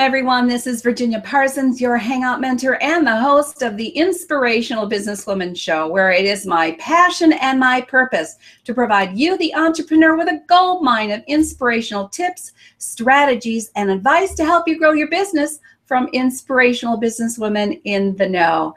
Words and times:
Everyone. 0.00 0.48
This 0.48 0.66
is 0.66 0.80
Virginia 0.80 1.20
Parsons, 1.20 1.78
your 1.78 1.98
Hangout 1.98 2.40
mentor 2.40 2.82
and 2.82 3.06
the 3.06 3.20
host 3.20 3.60
of 3.60 3.76
the 3.76 3.88
Inspirational 3.88 4.88
Businesswoman 4.88 5.54
Show, 5.54 5.88
where 5.88 6.10
it 6.10 6.24
is 6.24 6.46
my 6.46 6.70
passion 6.80 7.34
and 7.34 7.60
my 7.60 7.82
purpose 7.82 8.36
to 8.64 8.72
provide 8.72 9.18
you, 9.18 9.36
the 9.36 9.54
entrepreneur, 9.54 10.16
with 10.16 10.28
a 10.28 10.42
gold 10.48 10.82
mine 10.82 11.10
of 11.10 11.22
inspirational 11.26 12.08
tips, 12.08 12.52
strategies, 12.78 13.70
and 13.76 13.90
advice 13.90 14.32
to 14.36 14.44
help 14.46 14.66
you 14.66 14.78
grow 14.78 14.92
your 14.92 15.10
business 15.10 15.60
from 15.84 16.08
inspirational 16.14 16.98
businesswomen 16.98 17.78
in 17.84 18.16
the 18.16 18.26
know. 18.26 18.74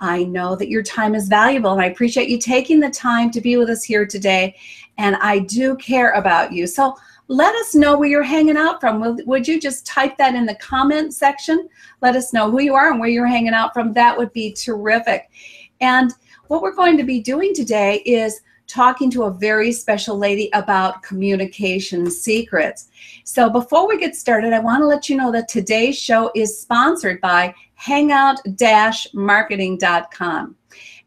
I 0.00 0.24
know 0.24 0.56
that 0.56 0.70
your 0.70 0.82
time 0.82 1.14
is 1.14 1.28
valuable, 1.28 1.72
and 1.72 1.82
I 1.82 1.86
appreciate 1.86 2.30
you 2.30 2.38
taking 2.38 2.80
the 2.80 2.88
time 2.88 3.30
to 3.32 3.42
be 3.42 3.58
with 3.58 3.68
us 3.68 3.84
here 3.84 4.06
today. 4.06 4.56
And 4.96 5.16
I 5.16 5.40
do 5.40 5.76
care 5.76 6.12
about 6.12 6.52
you. 6.52 6.66
So, 6.66 6.96
let 7.28 7.54
us 7.56 7.74
know 7.74 7.96
where 7.96 8.08
you're 8.08 8.22
hanging 8.22 8.56
out 8.56 8.80
from. 8.80 9.18
Would 9.24 9.48
you 9.48 9.60
just 9.60 9.86
type 9.86 10.16
that 10.18 10.34
in 10.34 10.46
the 10.46 10.56
comment 10.56 11.14
section? 11.14 11.68
Let 12.02 12.16
us 12.16 12.32
know 12.32 12.50
who 12.50 12.60
you 12.60 12.74
are 12.74 12.90
and 12.90 13.00
where 13.00 13.08
you're 13.08 13.26
hanging 13.26 13.54
out 13.54 13.72
from. 13.72 13.92
That 13.92 14.18
would 14.18 14.32
be 14.32 14.52
terrific. 14.52 15.30
And 15.80 16.12
what 16.48 16.62
we're 16.62 16.74
going 16.74 16.96
to 16.98 17.04
be 17.04 17.20
doing 17.20 17.54
today 17.54 18.02
is 18.04 18.40
talking 18.66 19.10
to 19.10 19.24
a 19.24 19.30
very 19.30 19.72
special 19.72 20.16
lady 20.16 20.48
about 20.52 21.02
communication 21.02 22.10
secrets. 22.10 22.88
So 23.24 23.50
before 23.50 23.88
we 23.88 23.98
get 23.98 24.16
started, 24.16 24.52
I 24.52 24.58
want 24.58 24.82
to 24.82 24.86
let 24.86 25.08
you 25.08 25.16
know 25.16 25.32
that 25.32 25.48
today's 25.48 25.98
show 25.98 26.30
is 26.34 26.60
sponsored 26.60 27.20
by 27.20 27.54
hangout-marketing.com. 27.74 30.56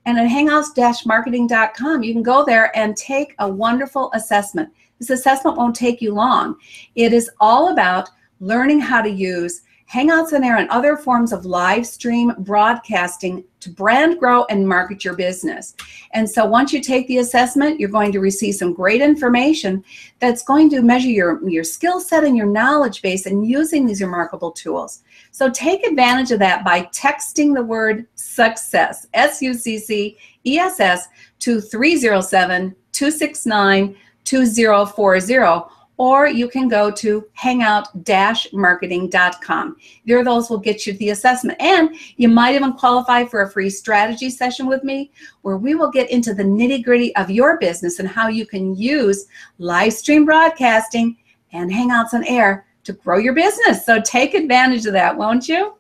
And 0.06 0.20
at 0.20 0.28
hangout-marketing.com, 0.28 2.04
you 2.04 2.14
can 2.14 2.24
go 2.24 2.46
there 2.46 2.78
and 2.78 2.96
take 2.96 3.34
a 3.40 3.50
wonderful 3.50 4.12
assessment. 4.14 4.70
This 5.00 5.10
assessment 5.10 5.58
won't 5.58 5.76
take 5.76 6.02
you 6.02 6.14
long. 6.14 6.56
It 6.96 7.14
is 7.14 7.30
all 7.40 7.72
about 7.72 8.10
learning 8.40 8.80
how 8.80 9.02
to 9.02 9.10
use 9.10 9.62
Hangouts 9.92 10.34
on 10.34 10.44
Air 10.44 10.58
and 10.58 10.70
other 10.70 10.98
forms 10.98 11.32
of 11.32 11.46
live 11.46 11.88
stream 11.88 12.34
broadcasting 12.40 13.46
to 13.62 13.70
brand, 13.70 14.20
grow, 14.20 14.44
and 14.50 14.68
market 14.68 15.06
your 15.06 15.16
business. 15.16 15.76
And 16.12 16.30
so 16.30 16.46
once 16.46 16.74
you 16.74 16.82
take 16.82 17.08
the 17.08 17.20
assessment, 17.20 17.80
you're 17.80 17.88
going 17.88 18.12
to 18.12 18.20
receive 18.20 18.56
some 18.56 18.74
great 18.74 19.02
information 19.02 19.86
that's 20.20 20.44
going 20.44 20.70
to 20.72 20.82
measure 20.82 21.08
your, 21.08 21.48
your 21.50 21.64
skill 21.64 22.02
set 22.02 22.26
and 22.26 22.36
your 22.36 22.48
knowledge 22.48 23.02
base 23.02 23.26
and 23.26 23.48
using 23.48 23.86
these 23.86 24.02
remarkable 24.02 24.52
tools. 24.52 25.04
So 25.32 25.50
take 25.50 25.86
advantage 25.88 26.32
of 26.32 26.40
that 26.40 26.66
by 26.66 26.84
texting 26.88 27.56
the 27.56 27.64
word 27.64 28.08
success, 28.16 29.08
S 29.14 29.42
U 29.42 29.54
C 29.54 29.80
C 29.80 30.18
E 30.46 30.60
S 30.60 30.82
S, 30.82 31.08
to 31.40 31.62
307 31.62 32.76
269 32.92 33.96
2040 34.28 35.66
or 35.98 36.28
you 36.28 36.48
can 36.48 36.68
go 36.68 36.92
to 36.92 37.28
hangout-marketing.com. 37.34 39.78
Either 40.06 40.24
those 40.24 40.48
will 40.50 40.60
get 40.60 40.86
you 40.86 40.94
the 40.94 41.10
assessment. 41.10 41.60
And 41.60 41.96
you 42.18 42.30
might 42.30 42.54
even 42.56 42.74
qualify 42.74 43.26
for 43.26 43.42
a 43.42 43.50
free 43.50 43.72
strategy 43.72 44.30
session 44.30 44.68
with 44.68 44.84
me 44.84 45.12
where 45.42 45.58
we 45.58 45.74
will 45.74 45.90
get 45.90 46.12
into 46.12 46.36
the 46.36 46.44
nitty 46.44 46.84
gritty 46.84 47.16
of 47.16 47.32
your 47.32 47.58
business 47.58 47.98
and 48.00 48.08
how 48.08 48.28
you 48.28 48.46
can 48.46 48.76
use 48.76 49.26
live 49.58 49.94
stream 49.94 50.26
broadcasting 50.26 51.18
and 51.52 51.72
Hangouts 51.72 52.14
on 52.14 52.24
Air 52.28 52.68
to 52.84 52.94
grow 52.94 53.18
your 53.18 53.34
business. 53.34 53.84
So 53.86 54.00
take 54.02 54.36
advantage 54.36 54.86
of 54.86 54.94
that, 54.94 55.18
won't 55.18 55.50
you? 55.50 55.74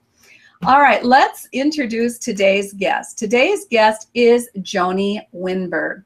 All 0.66 0.82
right, 0.82 1.06
let's 1.06 1.48
introduce 1.54 2.18
today's 2.18 2.74
guest. 2.74 3.20
Today's 3.20 3.68
guest 3.68 4.10
is 4.16 4.50
Joni 4.58 5.22
Winberg. 5.32 6.04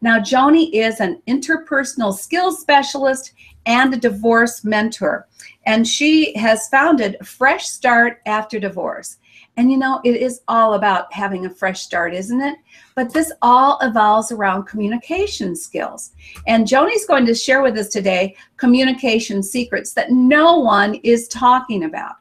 Now, 0.00 0.18
Joni 0.18 0.70
is 0.72 1.00
an 1.00 1.22
interpersonal 1.26 2.16
skills 2.16 2.60
specialist 2.60 3.32
and 3.66 3.92
a 3.92 3.96
divorce 3.96 4.64
mentor, 4.64 5.28
and 5.66 5.86
she 5.86 6.36
has 6.36 6.68
founded 6.68 7.16
Fresh 7.24 7.68
Start 7.68 8.20
After 8.26 8.58
Divorce. 8.58 9.18
And 9.58 9.72
you 9.72 9.76
know, 9.76 10.00
it 10.04 10.14
is 10.14 10.42
all 10.46 10.74
about 10.74 11.12
having 11.12 11.44
a 11.44 11.50
fresh 11.50 11.80
start, 11.80 12.14
isn't 12.14 12.40
it? 12.40 12.58
But 12.94 13.12
this 13.12 13.32
all 13.42 13.76
evolves 13.82 14.30
around 14.30 14.66
communication 14.66 15.56
skills. 15.56 16.12
And 16.46 16.64
Joni's 16.64 17.06
going 17.06 17.26
to 17.26 17.34
share 17.34 17.60
with 17.60 17.76
us 17.76 17.88
today 17.88 18.36
communication 18.56 19.42
secrets 19.42 19.94
that 19.94 20.12
no 20.12 20.60
one 20.60 20.94
is 21.02 21.26
talking 21.26 21.84
about. 21.84 22.14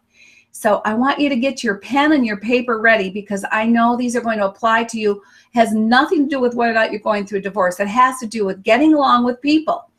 So 0.57 0.81
I 0.85 0.95
want 0.95 1.19
you 1.19 1.29
to 1.29 1.35
get 1.35 1.63
your 1.63 1.77
pen 1.77 2.13
and 2.13 2.25
your 2.25 2.37
paper 2.37 2.79
ready 2.79 3.11
because 3.11 3.45
I 3.51 3.67
know 3.67 3.95
these 3.95 4.15
are 4.15 4.21
going 4.21 4.39
to 4.39 4.47
apply 4.47 4.85
to 4.85 4.99
you 4.99 5.21
has 5.53 5.71
nothing 5.71 6.23
to 6.23 6.35
do 6.35 6.39
with 6.39 6.55
whether 6.55 6.71
or 6.71 6.73
not 6.73 6.91
you're 6.91 6.99
going 6.99 7.27
through 7.27 7.37
a 7.37 7.43
divorce. 7.43 7.79
It 7.79 7.87
has 7.87 8.17
to 8.21 8.25
do 8.25 8.43
with 8.43 8.63
getting 8.63 8.95
along 8.95 9.23
with 9.23 9.39
people 9.39 9.91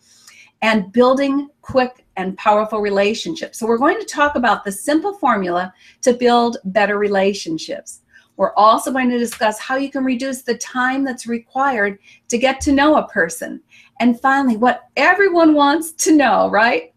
and 0.60 0.90
building 0.90 1.48
quick 1.62 2.04
and 2.16 2.36
powerful 2.36 2.80
relationships. 2.80 3.56
So, 3.56 3.68
we're 3.68 3.78
going 3.78 4.00
to 4.00 4.04
talk 4.04 4.34
about 4.34 4.64
the 4.64 4.72
simple 4.72 5.14
formula 5.14 5.72
to 6.02 6.12
build 6.12 6.56
better 6.64 6.98
relationships. 6.98 8.00
We're 8.36 8.54
also 8.54 8.90
going 8.90 9.10
to 9.10 9.18
discuss 9.18 9.60
how 9.60 9.76
you 9.76 9.92
can 9.92 10.04
reduce 10.04 10.42
the 10.42 10.58
time 10.58 11.04
that's 11.04 11.28
required 11.28 12.00
to 12.30 12.36
get 12.36 12.60
to 12.62 12.72
know 12.72 12.96
a 12.96 13.06
person. 13.06 13.60
And 14.00 14.20
finally, 14.20 14.56
what 14.56 14.88
everyone 14.96 15.54
wants 15.54 15.92
to 15.92 16.16
know, 16.16 16.50
right? 16.50 16.92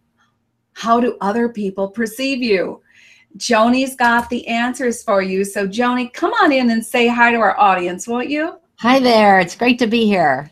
How 0.73 0.99
do 0.99 1.15
other 1.21 1.47
people 1.47 1.87
perceive 1.89 2.41
you? 2.41 2.80
Joni's 3.37 3.95
got 3.95 4.29
the 4.29 4.47
answers 4.47 5.03
for 5.03 5.21
you. 5.21 5.43
So, 5.43 5.67
Joni, 5.67 6.11
come 6.13 6.33
on 6.33 6.51
in 6.51 6.69
and 6.69 6.85
say 6.85 7.07
hi 7.07 7.31
to 7.31 7.37
our 7.37 7.59
audience, 7.59 8.07
won't 8.07 8.29
you? 8.29 8.57
Hi 8.79 8.99
there. 8.99 9.39
It's 9.39 9.55
great 9.55 9.79
to 9.79 9.87
be 9.87 10.05
here. 10.05 10.49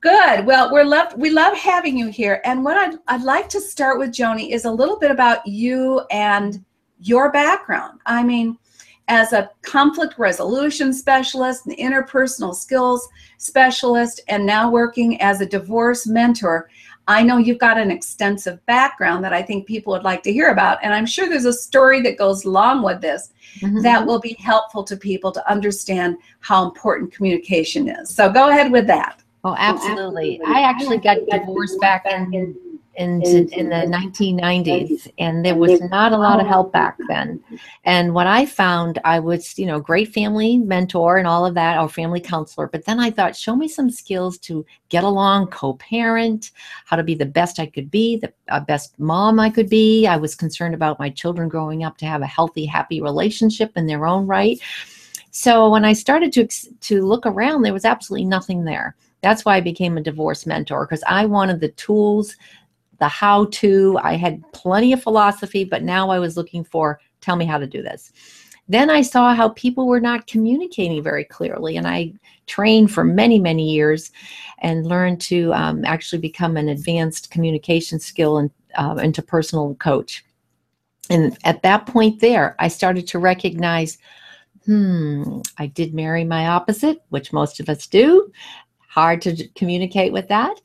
Good. 0.00 0.46
Well, 0.46 0.72
we're 0.72 0.84
love 0.84 1.14
we 1.16 1.30
love 1.30 1.56
having 1.56 1.98
you 1.98 2.06
here. 2.08 2.40
And 2.44 2.64
what 2.64 2.76
I'd, 2.76 2.98
I'd 3.08 3.22
like 3.22 3.48
to 3.48 3.60
start 3.60 3.98
with, 3.98 4.10
Joni, 4.10 4.50
is 4.50 4.64
a 4.64 4.70
little 4.70 4.98
bit 4.98 5.10
about 5.10 5.44
you 5.46 6.02
and 6.10 6.64
your 7.00 7.32
background. 7.32 8.00
I 8.06 8.22
mean, 8.22 8.58
as 9.08 9.32
a 9.32 9.50
conflict 9.62 10.18
resolution 10.18 10.92
specialist, 10.92 11.66
an 11.66 11.74
interpersonal 11.76 12.54
skills 12.54 13.08
specialist, 13.38 14.20
and 14.28 14.44
now 14.44 14.70
working 14.70 15.20
as 15.20 15.40
a 15.40 15.46
divorce 15.46 16.06
mentor, 16.06 16.68
I 17.08 17.22
know 17.22 17.38
you've 17.38 17.58
got 17.58 17.78
an 17.78 17.90
extensive 17.90 18.64
background 18.66 19.24
that 19.24 19.32
I 19.32 19.42
think 19.42 19.66
people 19.66 19.94
would 19.94 20.04
like 20.04 20.22
to 20.24 20.32
hear 20.32 20.50
about. 20.50 20.78
And 20.82 20.92
I'm 20.92 21.06
sure 21.06 21.26
there's 21.28 21.46
a 21.46 21.52
story 21.52 22.02
that 22.02 22.18
goes 22.18 22.44
along 22.44 22.82
with 22.84 23.00
this 23.00 23.30
mm-hmm. 23.60 23.80
that 23.80 24.06
will 24.06 24.20
be 24.20 24.34
helpful 24.38 24.84
to 24.84 24.96
people 24.96 25.32
to 25.32 25.50
understand 25.50 26.18
how 26.40 26.66
important 26.66 27.12
communication 27.12 27.88
is. 27.88 28.14
So 28.14 28.30
go 28.30 28.50
ahead 28.50 28.70
with 28.70 28.86
that. 28.88 29.22
Oh, 29.42 29.56
absolutely. 29.58 30.38
I 30.46 30.60
actually 30.60 30.98
got 30.98 31.18
divorced 31.30 31.80
back 31.80 32.04
in 32.06 32.54
in, 32.98 33.22
in 33.52 33.68
the 33.68 33.86
1990s 33.86 35.08
and 35.18 35.44
there 35.44 35.54
was 35.54 35.80
not 35.82 36.12
a 36.12 36.16
lot 36.16 36.40
of 36.40 36.46
help 36.46 36.72
back 36.72 36.96
then. 37.08 37.42
And 37.84 38.12
what 38.12 38.26
i 38.26 38.44
found 38.44 38.98
i 39.04 39.18
was 39.20 39.58
you 39.58 39.66
know 39.66 39.78
great 39.78 40.12
family 40.12 40.58
mentor 40.58 41.16
and 41.16 41.26
all 41.26 41.46
of 41.46 41.54
that 41.54 41.78
or 41.78 41.88
family 41.88 42.20
counselor 42.20 42.66
but 42.66 42.84
then 42.84 42.98
i 42.98 43.10
thought 43.10 43.36
show 43.36 43.54
me 43.54 43.68
some 43.68 43.90
skills 43.90 44.36
to 44.38 44.66
get 44.88 45.04
along 45.04 45.46
co-parent 45.48 46.50
how 46.86 46.96
to 46.96 47.02
be 47.02 47.14
the 47.14 47.24
best 47.24 47.60
i 47.60 47.66
could 47.66 47.90
be 47.90 48.16
the 48.16 48.32
uh, 48.48 48.60
best 48.60 48.98
mom 48.98 49.38
i 49.38 49.48
could 49.48 49.68
be. 49.68 50.06
I 50.06 50.16
was 50.16 50.34
concerned 50.34 50.74
about 50.74 50.98
my 50.98 51.10
children 51.10 51.48
growing 51.48 51.84
up 51.84 51.96
to 51.98 52.06
have 52.06 52.22
a 52.22 52.26
healthy 52.26 52.66
happy 52.66 53.00
relationship 53.00 53.72
in 53.76 53.86
their 53.86 54.06
own 54.06 54.26
right. 54.26 54.58
So 55.30 55.70
when 55.70 55.84
i 55.84 55.92
started 55.92 56.32
to 56.32 56.46
to 56.80 57.06
look 57.06 57.26
around 57.26 57.62
there 57.62 57.72
was 57.72 57.84
absolutely 57.84 58.26
nothing 58.26 58.64
there. 58.64 58.96
That's 59.20 59.44
why 59.44 59.56
I 59.56 59.60
became 59.60 59.98
a 59.98 60.02
divorce 60.02 60.46
mentor 60.46 60.86
because 60.86 61.02
I 61.06 61.26
wanted 61.26 61.60
the 61.60 61.70
tools 61.70 62.36
the 62.98 63.08
how 63.08 63.46
to. 63.46 63.98
I 64.02 64.16
had 64.16 64.42
plenty 64.52 64.92
of 64.92 65.02
philosophy, 65.02 65.64
but 65.64 65.82
now 65.82 66.10
I 66.10 66.18
was 66.18 66.36
looking 66.36 66.64
for 66.64 67.00
tell 67.20 67.36
me 67.36 67.44
how 67.44 67.58
to 67.58 67.66
do 67.66 67.82
this. 67.82 68.12
Then 68.68 68.90
I 68.90 69.00
saw 69.00 69.34
how 69.34 69.50
people 69.50 69.86
were 69.86 70.00
not 70.00 70.26
communicating 70.26 71.02
very 71.02 71.24
clearly, 71.24 71.76
and 71.76 71.86
I 71.86 72.12
trained 72.46 72.92
for 72.92 73.02
many, 73.02 73.38
many 73.38 73.70
years 73.70 74.10
and 74.60 74.86
learned 74.86 75.20
to 75.22 75.52
um, 75.54 75.84
actually 75.84 76.20
become 76.20 76.56
an 76.56 76.68
advanced 76.68 77.30
communication 77.30 77.98
skill 77.98 78.38
and 78.38 78.50
uh, 78.76 78.94
interpersonal 78.96 79.78
coach. 79.78 80.24
And 81.10 81.38
at 81.44 81.62
that 81.62 81.86
point, 81.86 82.20
there, 82.20 82.56
I 82.58 82.68
started 82.68 83.06
to 83.08 83.18
recognize 83.18 83.98
hmm, 84.66 85.40
I 85.56 85.66
did 85.66 85.94
marry 85.94 86.24
my 86.24 86.48
opposite, 86.48 87.02
which 87.08 87.32
most 87.32 87.58
of 87.58 87.70
us 87.70 87.86
do 87.86 88.30
hard 88.88 89.20
to 89.20 89.46
communicate 89.48 90.12
with 90.12 90.26
that. 90.28 90.60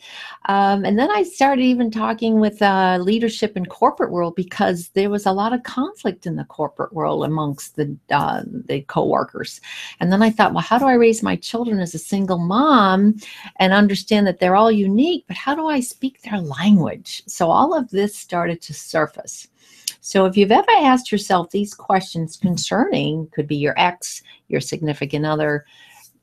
Um, 0.46 0.86
and 0.86 0.98
then 0.98 1.12
I 1.12 1.24
started 1.24 1.62
even 1.62 1.92
talking 1.92 2.40
with 2.40 2.62
uh, 2.62 2.98
leadership 3.02 3.56
in 3.58 3.66
corporate 3.66 4.12
world 4.12 4.36
because 4.36 4.90
there 4.90 5.10
was 5.10 5.26
a 5.26 5.32
lot 5.32 5.54
of 5.54 5.64
conflict 5.64 6.26
in 6.26 6.38
the 6.38 6.46
corporate 6.46 6.94
world 6.94 7.26
amongst 7.26 7.76
the 7.76 7.96
uh, 8.10 8.44
the 8.46 8.82
coworkers. 8.84 9.60
And 10.00 10.12
then 10.12 10.22
I 10.22 10.30
thought, 10.30 10.54
well, 10.54 10.64
how 10.64 10.80
do 10.80 10.86
I 10.86 10.94
raise 10.94 11.22
my 11.22 11.36
children 11.36 11.80
as 11.80 11.94
a 11.94 12.00
single 12.00 12.40
mom 12.40 13.18
and 13.58 13.74
understand 13.74 14.26
that 14.28 14.40
they're 14.40 14.56
all 14.56 14.72
unique? 14.72 15.26
But 15.28 15.38
how 15.38 15.54
do 15.54 15.68
I 15.68 15.82
speak 15.82 16.22
their 16.22 16.40
language? 16.40 17.24
So 17.28 17.52
all 17.52 17.78
of 17.78 17.90
this 17.90 18.18
started 18.18 18.62
to 18.64 18.74
surface. 18.74 19.48
So 20.00 20.26
if 20.26 20.36
you've 20.36 20.52
ever 20.52 20.72
asked 20.80 21.12
yourself 21.12 21.50
these 21.50 21.74
questions 21.74 22.38
concerning, 22.38 23.28
could 23.34 23.48
be 23.48 23.56
your 23.56 23.74
ex, 23.78 24.24
your 24.48 24.62
significant 24.62 25.26
other, 25.26 25.66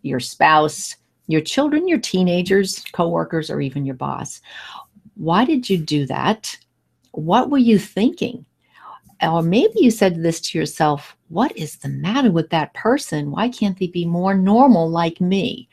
your 0.03 0.21
spouse, 0.21 0.97
your 1.31 1.41
children, 1.41 1.89
your 1.89 1.99
teenagers, 1.99 2.85
coworkers, 2.93 3.51
or 3.51 3.61
even 3.61 3.85
your 3.85 3.95
boss. 3.95 4.41
Why 5.15 5.45
did 5.45 5.69
you 5.69 5.79
do 5.79 6.07
that? 6.07 6.57
What 7.13 7.51
were 7.51 7.59
you 7.59 7.79
thinking? 7.79 8.47
Or 9.23 9.43
maybe 9.43 9.75
you 9.77 9.91
said 9.91 10.23
this 10.23 10.41
to 10.41 10.59
yourself 10.59 11.17
What 11.29 11.57
is 11.57 11.77
the 11.77 11.89
matter 11.89 12.31
with 12.31 12.51
that 12.51 12.75
person? 12.75 13.31
Why 13.31 13.49
can't 13.49 13.79
they 13.79 13.89
be 13.89 14.07
more 14.07 14.35
normal 14.35 14.89
like 14.89 15.21
me? 15.21 15.69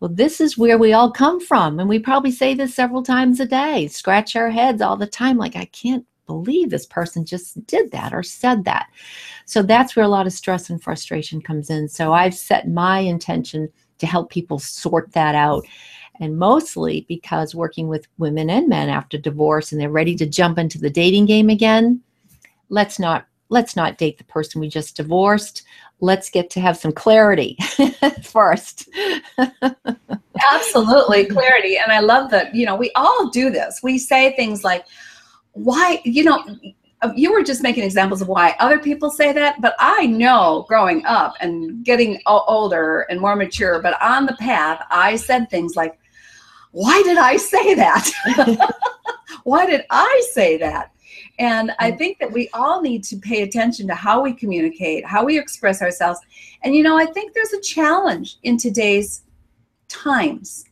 Well, 0.00 0.10
this 0.10 0.40
is 0.40 0.58
where 0.58 0.78
we 0.78 0.92
all 0.92 1.10
come 1.10 1.40
from. 1.40 1.78
And 1.78 1.88
we 1.88 1.98
probably 1.98 2.32
say 2.32 2.54
this 2.54 2.74
several 2.74 3.02
times 3.02 3.38
a 3.38 3.46
day, 3.46 3.86
scratch 3.88 4.34
our 4.34 4.50
heads 4.50 4.82
all 4.82 4.96
the 4.96 5.06
time, 5.06 5.36
like, 5.36 5.56
I 5.56 5.66
can't 5.66 6.04
believe 6.26 6.70
this 6.70 6.86
person 6.86 7.24
just 7.24 7.64
did 7.66 7.90
that 7.90 8.14
or 8.14 8.22
said 8.22 8.64
that. 8.64 8.86
So 9.46 9.62
that's 9.62 9.96
where 9.96 10.04
a 10.04 10.08
lot 10.08 10.26
of 10.26 10.32
stress 10.32 10.70
and 10.70 10.82
frustration 10.82 11.42
comes 11.42 11.70
in. 11.70 11.88
So 11.88 12.12
I've 12.12 12.34
set 12.34 12.68
my 12.68 13.00
intention 13.00 13.68
to 14.00 14.06
help 14.06 14.30
people 14.30 14.58
sort 14.58 15.12
that 15.12 15.34
out. 15.34 15.64
And 16.20 16.38
mostly 16.38 17.06
because 17.08 17.54
working 17.54 17.88
with 17.88 18.06
women 18.18 18.50
and 18.50 18.68
men 18.68 18.90
after 18.90 19.16
divorce 19.16 19.72
and 19.72 19.80
they're 19.80 19.88
ready 19.88 20.14
to 20.16 20.26
jump 20.26 20.58
into 20.58 20.78
the 20.78 20.90
dating 20.90 21.26
game 21.26 21.48
again, 21.48 22.02
let's 22.68 22.98
not 22.98 23.26
let's 23.50 23.74
not 23.76 23.98
date 23.98 24.16
the 24.16 24.24
person 24.24 24.60
we 24.60 24.68
just 24.68 24.96
divorced. 24.96 25.64
Let's 26.00 26.30
get 26.30 26.48
to 26.50 26.60
have 26.60 26.78
some 26.78 26.92
clarity 26.92 27.58
first. 28.22 28.88
Absolutely, 30.52 31.26
clarity. 31.30 31.76
And 31.76 31.92
I 31.92 32.00
love 32.00 32.30
that, 32.30 32.54
you 32.54 32.64
know, 32.64 32.76
we 32.76 32.90
all 32.94 33.28
do 33.28 33.50
this. 33.50 33.80
We 33.82 33.98
say 33.98 34.34
things 34.34 34.64
like, 34.64 34.86
why, 35.52 36.00
you 36.04 36.24
know, 36.24 36.42
you 37.16 37.32
were 37.32 37.42
just 37.42 37.62
making 37.62 37.84
examples 37.84 38.20
of 38.20 38.28
why 38.28 38.54
other 38.58 38.78
people 38.78 39.10
say 39.10 39.32
that, 39.32 39.60
but 39.60 39.74
I 39.78 40.06
know 40.06 40.66
growing 40.68 41.04
up 41.06 41.34
and 41.40 41.84
getting 41.84 42.20
older 42.26 43.06
and 43.08 43.20
more 43.20 43.36
mature, 43.36 43.80
but 43.80 44.00
on 44.02 44.26
the 44.26 44.36
path, 44.36 44.84
I 44.90 45.16
said 45.16 45.48
things 45.48 45.76
like, 45.76 45.98
why 46.72 47.02
did 47.02 47.18
I 47.18 47.36
say 47.36 47.74
that? 47.74 48.10
why 49.44 49.66
did 49.66 49.84
I 49.90 50.22
say 50.32 50.58
that? 50.58 50.92
And 51.38 51.72
I 51.78 51.90
mm. 51.90 51.98
think 51.98 52.18
that 52.18 52.30
we 52.30 52.48
all 52.52 52.82
need 52.82 53.02
to 53.04 53.16
pay 53.16 53.42
attention 53.42 53.88
to 53.88 53.94
how 53.94 54.22
we 54.22 54.32
communicate, 54.34 55.06
how 55.06 55.24
we 55.24 55.38
express 55.38 55.80
ourselves. 55.80 56.20
And, 56.62 56.76
you 56.76 56.82
know, 56.82 56.98
I 56.98 57.06
think 57.06 57.32
there's 57.32 57.54
a 57.54 57.60
challenge 57.60 58.36
in 58.42 58.58
today's 58.58 59.22
times 59.88 60.66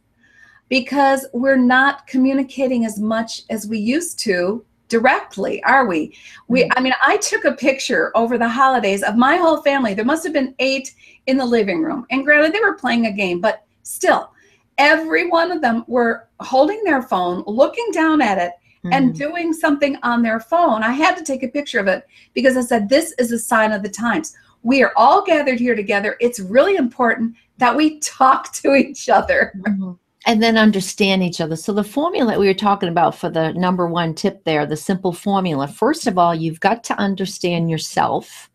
because 0.68 1.26
we're 1.32 1.56
not 1.56 2.06
communicating 2.06 2.84
as 2.84 3.00
much 3.00 3.42
as 3.48 3.66
we 3.66 3.78
used 3.78 4.18
to 4.20 4.64
directly, 4.88 5.62
are 5.64 5.86
we? 5.86 6.16
We 6.48 6.64
mm. 6.64 6.70
I 6.76 6.80
mean, 6.80 6.94
I 7.04 7.18
took 7.18 7.44
a 7.44 7.52
picture 7.52 8.10
over 8.16 8.38
the 8.38 8.48
holidays 8.48 9.02
of 9.02 9.16
my 9.16 9.36
whole 9.36 9.62
family. 9.62 9.94
There 9.94 10.04
must 10.04 10.24
have 10.24 10.32
been 10.32 10.54
8 10.58 10.92
in 11.26 11.36
the 11.36 11.46
living 11.46 11.82
room. 11.82 12.06
And 12.10 12.24
granted 12.24 12.52
they 12.52 12.60
were 12.60 12.74
playing 12.74 13.06
a 13.06 13.12
game, 13.12 13.40
but 13.40 13.64
still 13.82 14.32
every 14.78 15.28
one 15.28 15.50
of 15.50 15.60
them 15.60 15.84
were 15.86 16.28
holding 16.40 16.82
their 16.84 17.02
phone, 17.02 17.44
looking 17.46 17.86
down 17.92 18.22
at 18.22 18.38
it 18.38 18.52
mm. 18.84 18.94
and 18.94 19.14
doing 19.14 19.52
something 19.52 19.96
on 20.02 20.22
their 20.22 20.40
phone. 20.40 20.82
I 20.82 20.92
had 20.92 21.16
to 21.16 21.24
take 21.24 21.42
a 21.42 21.48
picture 21.48 21.80
of 21.80 21.88
it 21.88 22.06
because 22.32 22.56
I 22.56 22.62
said 22.62 22.88
this 22.88 23.12
is 23.18 23.32
a 23.32 23.38
sign 23.38 23.72
of 23.72 23.82
the 23.82 23.88
times. 23.88 24.34
We 24.62 24.82
are 24.82 24.92
all 24.96 25.22
gathered 25.22 25.60
here 25.60 25.74
together. 25.74 26.16
It's 26.20 26.40
really 26.40 26.76
important 26.76 27.34
that 27.58 27.76
we 27.76 27.98
talk 28.00 28.52
to 28.54 28.74
each 28.74 29.08
other. 29.08 29.52
Mm-hmm 29.58 29.92
and 30.28 30.42
then 30.42 30.58
understand 30.58 31.22
each 31.22 31.40
other. 31.40 31.56
So 31.56 31.72
the 31.72 31.82
formula 31.82 32.32
that 32.32 32.38
we 32.38 32.46
were 32.46 32.54
talking 32.54 32.90
about 32.90 33.14
for 33.14 33.30
the 33.30 33.54
number 33.54 33.86
one 33.86 34.14
tip 34.14 34.44
there, 34.44 34.66
the 34.66 34.76
simple 34.76 35.14
formula. 35.14 35.66
First 35.66 36.06
of 36.06 36.18
all, 36.18 36.34
you've 36.34 36.60
got 36.60 36.84
to 36.84 36.98
understand 36.98 37.70
yourself. 37.70 38.50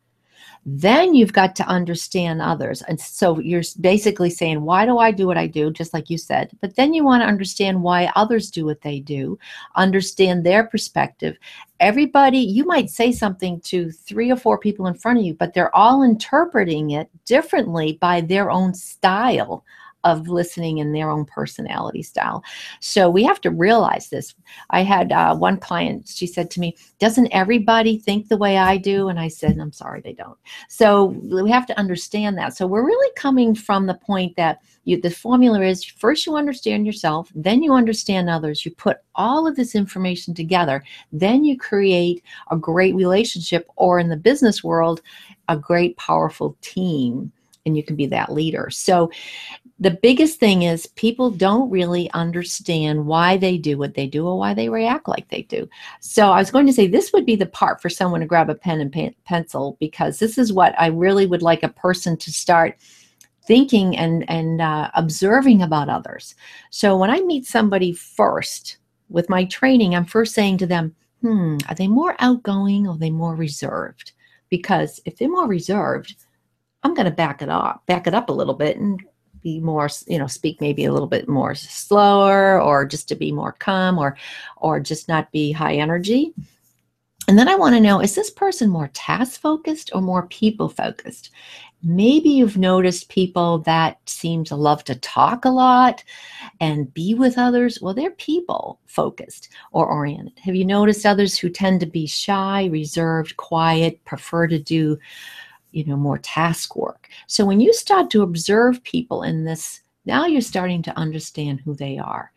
Then 0.67 1.15
you've 1.15 1.33
got 1.33 1.55
to 1.55 1.67
understand 1.67 2.43
others. 2.43 2.83
And 2.83 3.01
so 3.01 3.39
you're 3.39 3.63
basically 3.81 4.29
saying, 4.29 4.61
why 4.61 4.85
do 4.85 4.99
I 4.99 5.09
do 5.09 5.25
what 5.25 5.37
I 5.39 5.47
do? 5.47 5.71
Just 5.71 5.95
like 5.95 6.11
you 6.11 6.17
said. 6.19 6.51
But 6.61 6.75
then 6.75 6.93
you 6.93 7.03
want 7.03 7.23
to 7.23 7.27
understand 7.27 7.81
why 7.81 8.11
others 8.15 8.51
do 8.51 8.65
what 8.65 8.81
they 8.81 8.99
do, 8.99 9.39
understand 9.75 10.45
their 10.45 10.65
perspective. 10.65 11.37
Everybody, 11.79 12.37
you 12.37 12.65
might 12.65 12.91
say 12.91 13.11
something 13.11 13.59
to 13.61 13.89
three 13.89 14.31
or 14.31 14.37
four 14.37 14.59
people 14.59 14.85
in 14.85 14.93
front 14.93 15.17
of 15.17 15.25
you, 15.25 15.33
but 15.33 15.55
they're 15.55 15.75
all 15.75 16.03
interpreting 16.03 16.91
it 16.91 17.09
differently 17.25 17.97
by 17.99 18.21
their 18.21 18.51
own 18.51 18.75
style 18.75 19.65
of 20.03 20.27
listening 20.27 20.79
in 20.79 20.91
their 20.91 21.09
own 21.09 21.25
personality 21.25 22.03
style. 22.03 22.43
So 22.79 23.09
we 23.09 23.23
have 23.23 23.41
to 23.41 23.51
realize 23.51 24.09
this. 24.09 24.35
I 24.69 24.83
had 24.83 25.11
uh, 25.11 25.35
one 25.35 25.57
client, 25.57 26.07
she 26.07 26.27
said 26.27 26.51
to 26.51 26.59
me, 26.59 26.75
Doesn't 26.99 27.27
everybody 27.31 27.97
think 27.97 28.27
the 28.27 28.37
way 28.37 28.57
I 28.57 28.77
do? 28.77 29.07
And 29.07 29.19
I 29.19 29.27
said, 29.27 29.57
I'm 29.59 29.71
sorry, 29.71 30.01
they 30.01 30.13
don't. 30.13 30.37
So 30.67 31.05
we 31.05 31.49
have 31.51 31.65
to 31.67 31.79
understand 31.79 32.37
that. 32.37 32.55
So 32.55 32.67
we're 32.67 32.85
really 32.85 33.11
coming 33.15 33.55
from 33.55 33.85
the 33.85 33.95
point 33.95 34.35
that 34.35 34.59
you, 34.85 34.99
the 34.99 35.09
formula 35.09 35.61
is 35.61 35.83
first 35.83 36.25
you 36.25 36.35
understand 36.35 36.85
yourself, 36.85 37.31
then 37.35 37.63
you 37.63 37.73
understand 37.73 38.29
others. 38.29 38.65
You 38.65 38.71
put 38.71 38.97
all 39.15 39.47
of 39.47 39.55
this 39.55 39.75
information 39.75 40.33
together, 40.33 40.83
then 41.13 41.45
you 41.45 41.57
create 41.57 42.23
a 42.51 42.57
great 42.57 42.95
relationship, 42.95 43.67
or 43.77 43.99
in 43.99 44.09
the 44.09 44.17
business 44.17 44.63
world, 44.63 45.01
a 45.47 45.57
great, 45.57 45.95
powerful 45.97 46.57
team 46.61 47.31
and 47.65 47.77
you 47.77 47.83
can 47.83 47.95
be 47.95 48.05
that 48.07 48.31
leader. 48.31 48.69
So 48.69 49.11
the 49.83 49.91
biggest 49.91 50.39
thing 50.39 50.61
is 50.61 50.87
people 50.87 51.29
don't 51.29 51.69
really 51.69 52.09
understand 52.11 53.05
why 53.05 53.35
they 53.35 53.57
do 53.57 53.77
what 53.77 53.95
they 53.95 54.07
do 54.07 54.25
or 54.25 54.39
why 54.39 54.53
they 54.53 54.69
react 54.69 55.09
like 55.09 55.27
they 55.27 55.41
do. 55.41 55.67
So 55.99 56.31
I 56.31 56.39
was 56.39 56.51
going 56.51 56.65
to 56.67 56.73
say 56.73 56.87
this 56.87 57.11
would 57.11 57.25
be 57.25 57.35
the 57.35 57.47
part 57.47 57.81
for 57.81 57.89
someone 57.89 58.21
to 58.21 58.25
grab 58.25 58.49
a 58.49 58.55
pen 58.55 58.79
and 58.79 58.89
pen, 58.89 59.13
pencil 59.25 59.75
because 59.81 60.19
this 60.19 60.37
is 60.37 60.53
what 60.53 60.73
I 60.79 60.87
really 60.87 61.25
would 61.25 61.41
like 61.41 61.63
a 61.63 61.67
person 61.67 62.15
to 62.15 62.31
start 62.31 62.77
thinking 63.45 63.97
and 63.97 64.23
and 64.29 64.61
uh, 64.61 64.89
observing 64.93 65.61
about 65.61 65.89
others. 65.89 66.33
So 66.69 66.95
when 66.95 67.09
I 67.09 67.19
meet 67.19 67.45
somebody 67.45 67.91
first 67.91 68.77
with 69.09 69.29
my 69.29 69.43
training, 69.43 69.95
I'm 69.95 70.05
first 70.05 70.33
saying 70.33 70.59
to 70.59 70.65
them, 70.65 70.95
"Hmm, 71.19 71.57
are 71.67 71.75
they 71.75 71.89
more 71.89 72.15
outgoing 72.19 72.87
or 72.87 72.91
are 72.91 72.97
they 72.97 73.11
more 73.11 73.35
reserved?" 73.35 74.13
Because 74.47 75.01
if 75.03 75.17
they're 75.17 75.27
more 75.29 75.47
reserved, 75.47 76.15
I'm 76.83 76.93
going 76.93 77.05
to 77.05 77.11
back 77.11 77.41
it 77.41 77.49
up, 77.49 77.85
back 77.85 78.07
it 78.07 78.13
up 78.13 78.29
a 78.29 78.33
little 78.33 78.53
bit 78.53 78.77
and 78.77 79.03
be 79.43 79.59
more, 79.59 79.89
you 80.07 80.17
know, 80.17 80.27
speak 80.27 80.59
maybe 80.61 80.85
a 80.85 80.93
little 80.93 81.07
bit 81.07 81.27
more 81.27 81.53
slower 81.53 82.61
or 82.61 82.85
just 82.85 83.07
to 83.09 83.15
be 83.15 83.31
more 83.31 83.51
calm 83.51 83.99
or 83.99 84.17
or 84.57 84.79
just 84.79 85.07
not 85.07 85.31
be 85.31 85.51
high 85.51 85.75
energy. 85.75 86.33
And 87.27 87.37
then 87.37 87.47
I 87.47 87.55
want 87.55 87.75
to 87.75 87.81
know 87.81 88.01
is 88.01 88.15
this 88.15 88.31
person 88.31 88.69
more 88.69 88.89
task 88.93 89.39
focused 89.39 89.91
or 89.93 90.01
more 90.01 90.27
people 90.27 90.69
focused? 90.69 91.31
Maybe 91.85 92.29
you've 92.29 92.57
noticed 92.57 93.09
people 93.09 93.59
that 93.59 93.97
seem 94.09 94.45
to 94.45 94.55
love 94.55 94.85
to 94.85 94.95
talk 94.95 95.43
a 95.43 95.49
lot 95.49 96.01
and 96.61 96.93
be 96.93 97.13
with 97.13 97.37
others. 97.37 97.81
Well, 97.81 97.93
they're 97.93 98.11
people 98.11 98.79
focused 98.85 99.49
or 99.73 99.85
oriented. 99.87 100.39
Have 100.39 100.55
you 100.55 100.63
noticed 100.63 101.05
others 101.05 101.37
who 101.37 101.49
tend 101.49 101.81
to 101.81 101.85
be 101.85 102.07
shy, 102.07 102.67
reserved, 102.67 103.35
quiet, 103.35 104.03
prefer 104.05 104.47
to 104.47 104.59
do 104.59 104.97
you 105.73 105.83
know 105.85 105.97
more 105.97 106.19
task 106.19 106.75
work. 106.75 107.09
So 107.27 107.45
when 107.45 107.59
you 107.59 107.73
start 107.73 108.09
to 108.11 108.21
observe 108.21 108.83
people 108.83 109.23
in 109.23 109.45
this 109.45 109.81
now 110.05 110.25
you're 110.25 110.41
starting 110.41 110.81
to 110.83 110.97
understand 110.97 111.61
who 111.61 111.75
they 111.75 111.97
are. 111.97 112.31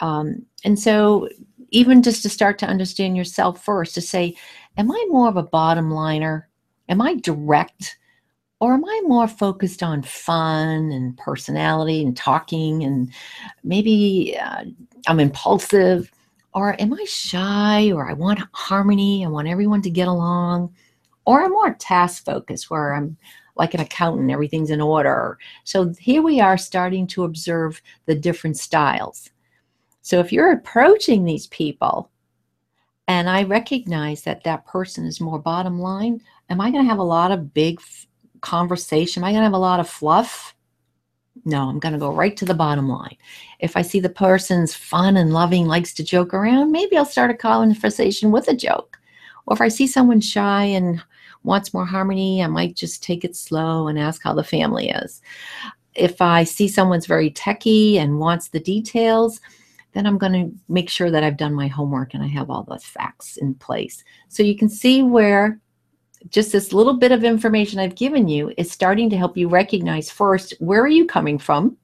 Um, 0.00 0.44
and 0.64 0.78
so 0.78 1.28
even 1.70 2.02
just 2.02 2.22
to 2.22 2.28
start 2.28 2.58
to 2.58 2.66
understand 2.66 3.16
yourself 3.16 3.64
first 3.64 3.94
to 3.94 4.00
say 4.00 4.36
am 4.76 4.90
i 4.90 5.06
more 5.08 5.28
of 5.28 5.36
a 5.36 5.42
bottom 5.42 5.90
liner? 5.90 6.48
Am 6.88 7.00
i 7.00 7.14
direct? 7.16 7.98
Or 8.60 8.74
am 8.74 8.84
i 8.84 9.02
more 9.04 9.28
focused 9.28 9.82
on 9.82 10.02
fun 10.02 10.90
and 10.92 11.16
personality 11.18 12.02
and 12.02 12.16
talking 12.16 12.84
and 12.84 13.12
maybe 13.64 14.36
uh, 14.40 14.64
i'm 15.08 15.20
impulsive? 15.20 16.10
Or 16.56 16.74
am 16.80 16.94
I 16.94 17.04
shy? 17.04 17.92
Or 17.92 18.08
I 18.08 18.14
want 18.14 18.40
harmony? 18.52 19.26
I 19.26 19.28
want 19.28 19.46
everyone 19.46 19.82
to 19.82 19.90
get 19.90 20.08
along. 20.08 20.74
Or 21.26 21.42
I'm 21.42 21.50
more 21.50 21.74
task 21.74 22.24
focused 22.24 22.70
where 22.70 22.94
I'm 22.94 23.16
like 23.56 23.74
an 23.74 23.80
accountant, 23.80 24.30
everything's 24.30 24.70
in 24.70 24.80
order. 24.80 25.38
So 25.64 25.92
here 25.98 26.22
we 26.22 26.40
are 26.40 26.58
starting 26.58 27.06
to 27.08 27.24
observe 27.24 27.80
the 28.06 28.14
different 28.14 28.58
styles. 28.58 29.30
So 30.02 30.20
if 30.20 30.32
you're 30.32 30.52
approaching 30.52 31.24
these 31.24 31.48
people 31.48 32.10
and 33.08 33.28
I 33.28 33.42
recognize 33.44 34.22
that 34.22 34.44
that 34.44 34.66
person 34.66 35.04
is 35.04 35.20
more 35.20 35.38
bottom 35.38 35.80
line, 35.80 36.20
am 36.48 36.60
I 36.60 36.70
going 36.70 36.84
to 36.84 36.88
have 36.88 36.98
a 36.98 37.04
lot 37.04 37.32
of 37.32 37.54
big 37.54 37.80
conversation? 38.40 39.22
Am 39.22 39.28
I 39.28 39.32
going 39.32 39.40
to 39.40 39.46
have 39.46 39.52
a 39.52 39.58
lot 39.58 39.80
of 39.80 39.88
fluff? 39.88 40.54
No, 41.44 41.68
I'm 41.68 41.78
going 41.78 41.92
to 41.92 41.98
go 41.98 42.12
right 42.12 42.36
to 42.36 42.44
the 42.44 42.54
bottom 42.54 42.88
line. 42.88 43.16
If 43.60 43.76
I 43.76 43.82
see 43.82 44.00
the 44.00 44.08
person's 44.08 44.74
fun 44.74 45.16
and 45.16 45.32
loving, 45.32 45.66
likes 45.66 45.92
to 45.94 46.04
joke 46.04 46.34
around, 46.34 46.72
maybe 46.72 46.96
I'll 46.96 47.04
start 47.04 47.30
a 47.30 47.34
conversation 47.34 48.30
with 48.30 48.48
a 48.48 48.54
joke. 48.54 48.98
Or 49.46 49.54
if 49.54 49.60
I 49.60 49.68
see 49.68 49.86
someone 49.86 50.20
shy 50.20 50.64
and 50.64 51.02
wants 51.46 51.72
more 51.72 51.86
harmony, 51.86 52.42
I 52.42 52.48
might 52.48 52.76
just 52.76 53.02
take 53.02 53.24
it 53.24 53.34
slow 53.34 53.88
and 53.88 53.98
ask 53.98 54.22
how 54.22 54.34
the 54.34 54.44
family 54.44 54.90
is. 54.90 55.22
If 55.94 56.20
I 56.20 56.44
see 56.44 56.68
someone's 56.68 57.06
very 57.06 57.30
techy 57.30 57.98
and 57.98 58.18
wants 58.18 58.48
the 58.48 58.60
details, 58.60 59.40
then 59.94 60.06
I'm 60.06 60.18
going 60.18 60.32
to 60.32 60.54
make 60.68 60.90
sure 60.90 61.10
that 61.10 61.24
I've 61.24 61.38
done 61.38 61.54
my 61.54 61.68
homework 61.68 62.12
and 62.12 62.22
I 62.22 62.26
have 62.26 62.50
all 62.50 62.64
the 62.64 62.78
facts 62.78 63.38
in 63.38 63.54
place. 63.54 64.04
So 64.28 64.42
you 64.42 64.54
can 64.54 64.68
see 64.68 65.02
where 65.02 65.58
just 66.28 66.52
this 66.52 66.72
little 66.72 66.94
bit 66.94 67.12
of 67.12 67.24
information 67.24 67.78
I've 67.78 67.94
given 67.94 68.28
you 68.28 68.52
is 68.58 68.70
starting 68.70 69.08
to 69.10 69.16
help 69.16 69.36
you 69.36 69.48
recognize 69.48 70.10
first 70.10 70.52
where 70.58 70.82
are 70.82 70.88
you 70.88 71.06
coming 71.06 71.38
from 71.38 71.76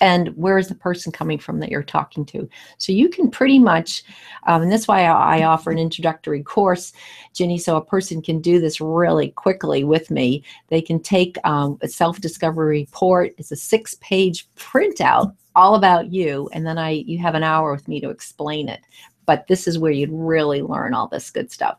and 0.00 0.28
where 0.36 0.58
is 0.58 0.68
the 0.68 0.74
person 0.74 1.12
coming 1.12 1.38
from 1.38 1.60
that 1.60 1.70
you're 1.70 1.82
talking 1.82 2.24
to. 2.26 2.48
So 2.78 2.92
you 2.92 3.08
can 3.08 3.30
pretty 3.30 3.58
much, 3.58 4.04
um, 4.46 4.62
and 4.62 4.72
that's 4.72 4.88
why 4.88 5.04
I, 5.04 5.38
I 5.38 5.42
offer 5.44 5.70
an 5.70 5.78
introductory 5.78 6.42
course, 6.42 6.92
Ginny, 7.34 7.58
so 7.58 7.76
a 7.76 7.84
person 7.84 8.22
can 8.22 8.40
do 8.40 8.60
this 8.60 8.80
really 8.80 9.30
quickly 9.30 9.84
with 9.84 10.10
me. 10.10 10.44
They 10.68 10.80
can 10.80 11.00
take 11.00 11.36
um, 11.44 11.78
a 11.82 11.88
self-discovery 11.88 12.80
report. 12.80 13.34
It's 13.38 13.52
a 13.52 13.56
six-page 13.56 14.48
printout 14.56 15.34
all 15.54 15.74
about 15.74 16.12
you, 16.12 16.48
and 16.52 16.66
then 16.66 16.78
I 16.78 16.90
you 16.90 17.18
have 17.18 17.34
an 17.34 17.42
hour 17.42 17.72
with 17.72 17.88
me 17.88 18.00
to 18.00 18.10
explain 18.10 18.68
it. 18.68 18.80
But 19.26 19.46
this 19.46 19.66
is 19.66 19.78
where 19.78 19.92
you'd 19.92 20.12
really 20.12 20.62
learn 20.62 20.94
all 20.94 21.08
this 21.08 21.30
good 21.30 21.50
stuff 21.50 21.78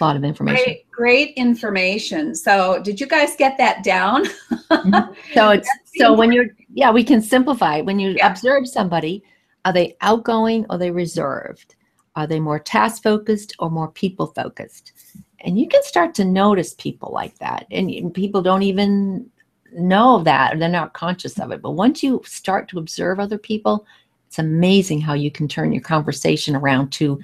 a 0.00 0.04
lot 0.04 0.16
of 0.16 0.24
information. 0.24 0.64
Great, 0.64 0.90
great 0.90 1.30
information. 1.36 2.34
So, 2.34 2.80
did 2.82 3.00
you 3.00 3.06
guys 3.06 3.36
get 3.36 3.58
that 3.58 3.82
down? 3.84 4.24
mm-hmm. 4.24 5.12
So 5.34 5.50
it's 5.50 5.68
so 5.96 6.12
when 6.12 6.32
you're 6.32 6.48
yeah, 6.72 6.90
we 6.90 7.04
can 7.04 7.20
simplify. 7.20 7.80
When 7.80 7.98
you 7.98 8.10
yeah. 8.10 8.30
observe 8.30 8.68
somebody, 8.68 9.22
are 9.64 9.72
they 9.72 9.96
outgoing 10.00 10.66
or 10.70 10.78
they 10.78 10.90
reserved? 10.90 11.74
Are 12.16 12.26
they 12.26 12.40
more 12.40 12.58
task 12.58 13.02
focused 13.02 13.54
or 13.58 13.70
more 13.70 13.90
people 13.90 14.26
focused? 14.28 14.92
And 15.40 15.58
you 15.58 15.68
can 15.68 15.82
start 15.84 16.14
to 16.16 16.24
notice 16.24 16.74
people 16.74 17.12
like 17.12 17.38
that, 17.38 17.66
and 17.70 18.12
people 18.12 18.42
don't 18.42 18.62
even 18.62 19.30
know 19.72 20.22
that 20.22 20.54
or 20.54 20.58
they're 20.58 20.68
not 20.68 20.94
conscious 20.94 21.38
of 21.38 21.50
it. 21.50 21.62
But 21.62 21.72
once 21.72 22.02
you 22.02 22.22
start 22.24 22.68
to 22.68 22.78
observe 22.78 23.20
other 23.20 23.38
people, 23.38 23.86
it's 24.26 24.38
amazing 24.38 25.00
how 25.00 25.14
you 25.14 25.30
can 25.30 25.48
turn 25.48 25.72
your 25.72 25.82
conversation 25.82 26.54
around 26.54 26.90
to 26.92 27.20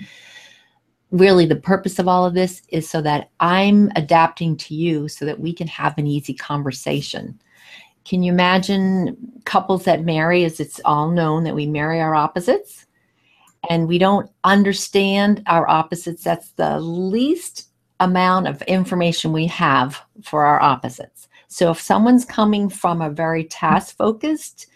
really 1.14 1.46
the 1.46 1.56
purpose 1.56 1.98
of 2.00 2.08
all 2.08 2.26
of 2.26 2.34
this 2.34 2.60
is 2.70 2.90
so 2.90 3.00
that 3.00 3.30
I'm 3.38 3.90
adapting 3.94 4.56
to 4.58 4.74
you 4.74 5.08
so 5.08 5.24
that 5.24 5.38
we 5.38 5.52
can 5.52 5.68
have 5.68 5.96
an 5.96 6.08
easy 6.08 6.34
conversation. 6.34 7.40
Can 8.04 8.22
you 8.22 8.32
imagine 8.32 9.16
couples 9.44 9.84
that 9.84 10.04
marry, 10.04 10.44
as 10.44 10.58
it's 10.58 10.80
all 10.84 11.10
known 11.10 11.44
that 11.44 11.54
we 11.54 11.66
marry 11.66 12.00
our 12.00 12.14
opposites 12.14 12.84
and 13.70 13.86
we 13.86 13.96
don't 13.96 14.28
understand 14.42 15.42
our 15.46 15.68
opposites? 15.70 16.24
That's 16.24 16.50
the 16.52 16.80
least 16.80 17.68
amount 18.00 18.48
of 18.48 18.60
information 18.62 19.32
we 19.32 19.46
have 19.46 20.02
for 20.22 20.44
our 20.44 20.60
opposites. 20.60 21.28
So 21.46 21.70
if 21.70 21.80
someone's 21.80 22.24
coming 22.24 22.68
from 22.68 23.00
a 23.00 23.08
very 23.08 23.44
task 23.44 23.96
focused, 23.96 24.66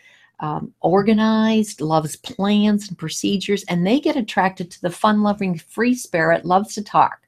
um, 0.40 0.73
organized, 0.80 1.80
loves 1.80 2.16
plans 2.16 2.88
and 2.88 2.99
procedures, 2.99 3.64
and 3.64 3.87
they 3.87 4.00
get 4.00 4.16
attracted 4.16 4.71
to 4.71 4.80
the 4.80 4.90
fun 4.90 5.23
loving 5.23 5.59
free 5.59 5.95
spirit, 5.95 6.45
loves 6.45 6.75
to 6.75 6.83
talk. 6.83 7.21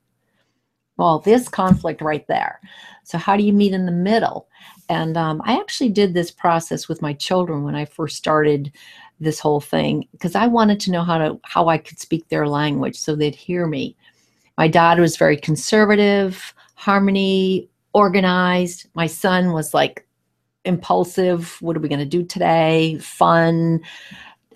Well, 0.97 1.21
this 1.21 1.49
conflict 1.49 2.03
right 2.03 2.27
there. 2.29 2.61
So, 3.05 3.17
how 3.19 3.37
do 3.37 3.43
you 3.43 3.53
meet 3.53 3.73
in 3.73 3.87
the 3.87 3.93
middle? 3.93 4.49
And 4.89 5.17
um, 5.17 5.41
I 5.45 5.59
actually 5.59 5.89
did 5.89 6.13
this 6.13 6.31
process 6.31 6.89
with 6.89 7.01
my 7.01 7.15
children 7.15 7.65
when 7.65 7.75
I 7.75 7.85
first 7.85 8.17
started 8.17 8.73
this 9.19 9.41
whole 9.41 9.61
thing 9.61 10.07
because 10.13 10.35
I 10.35 10.47
wanted 10.47 10.81
to 10.81 10.91
know 10.91 11.03
how 11.03 11.19
to 11.19 11.41
how 11.43 11.69
I 11.69 11.79
could 11.79 11.99
speak 11.99 12.29
their 12.29 12.47
language 12.47 12.97
so 12.97 13.15
they'd 13.15 13.35
hear 13.35 13.67
me. 13.67 13.97
My 14.59 14.69
daughter 14.69 15.01
was 15.01 15.17
very 15.17 15.37
conservative, 15.37 16.55
harmony, 16.75 17.69
organized. 17.93 18.87
My 18.95 19.07
son 19.07 19.53
was 19.53 19.73
like 19.73 20.07
impulsive. 20.65 21.57
What 21.61 21.77
are 21.77 21.81
we 21.81 21.89
going 21.89 22.01
to 22.01 22.05
do 22.07 22.25
today? 22.25 22.99
Fun. 22.99 23.81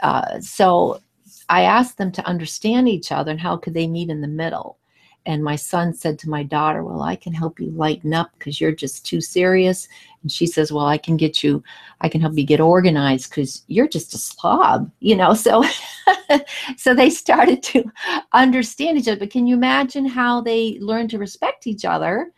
Uh, 0.00 0.40
so 0.40 1.00
I 1.49 1.62
asked 1.62 1.99
them 1.99 2.12
to 2.12 2.26
understand 2.26 2.88
each 2.88 3.12
other 3.12 3.30
and 3.30 3.40
how 3.40 3.56
could 3.56 3.75
they 3.75 3.87
meet 3.87 4.11
in 4.11 4.20
the 4.20 4.28
middle. 4.28 4.78
And 5.26 5.42
my 5.42 5.56
son 5.56 5.94
said 5.94 6.18
to 6.18 6.28
my 6.28 6.42
daughter, 6.42 6.84
Well, 6.84 7.02
I 7.02 7.16
can 7.16 7.32
help 7.32 7.58
you 7.58 7.70
lighten 7.70 8.12
up 8.12 8.30
because 8.38 8.61
you're 8.61 8.73
just 8.73 9.06
too 9.06 9.23
serious. 9.23 9.88
And 10.23 10.30
she 10.30 10.46
says, 10.46 10.70
Well, 10.70 10.84
I 10.84 10.99
can 10.99 11.16
get 11.16 11.42
you, 11.42 11.62
I 12.02 12.11
can 12.11 12.20
help 12.20 12.37
you 12.37 12.44
get 12.44 12.61
organized 12.61 13.30
because 13.30 13.64
you're 13.68 13.88
just 13.88 14.12
a 14.12 14.18
slob, 14.18 14.90
you 15.00 15.16
know. 15.16 15.32
So 15.32 15.64
so 16.76 16.94
they 16.94 17.08
started 17.08 17.62
to 17.64 17.84
understand 18.34 18.99
each 18.99 19.08
other. 19.08 19.20
But 19.20 19.30
can 19.30 19.46
you 19.46 19.54
imagine 19.54 20.04
how 20.04 20.42
they 20.42 20.78
learned 20.80 21.08
to 21.11 21.18
respect 21.18 21.66
each 21.66 21.87
other? 21.87 22.30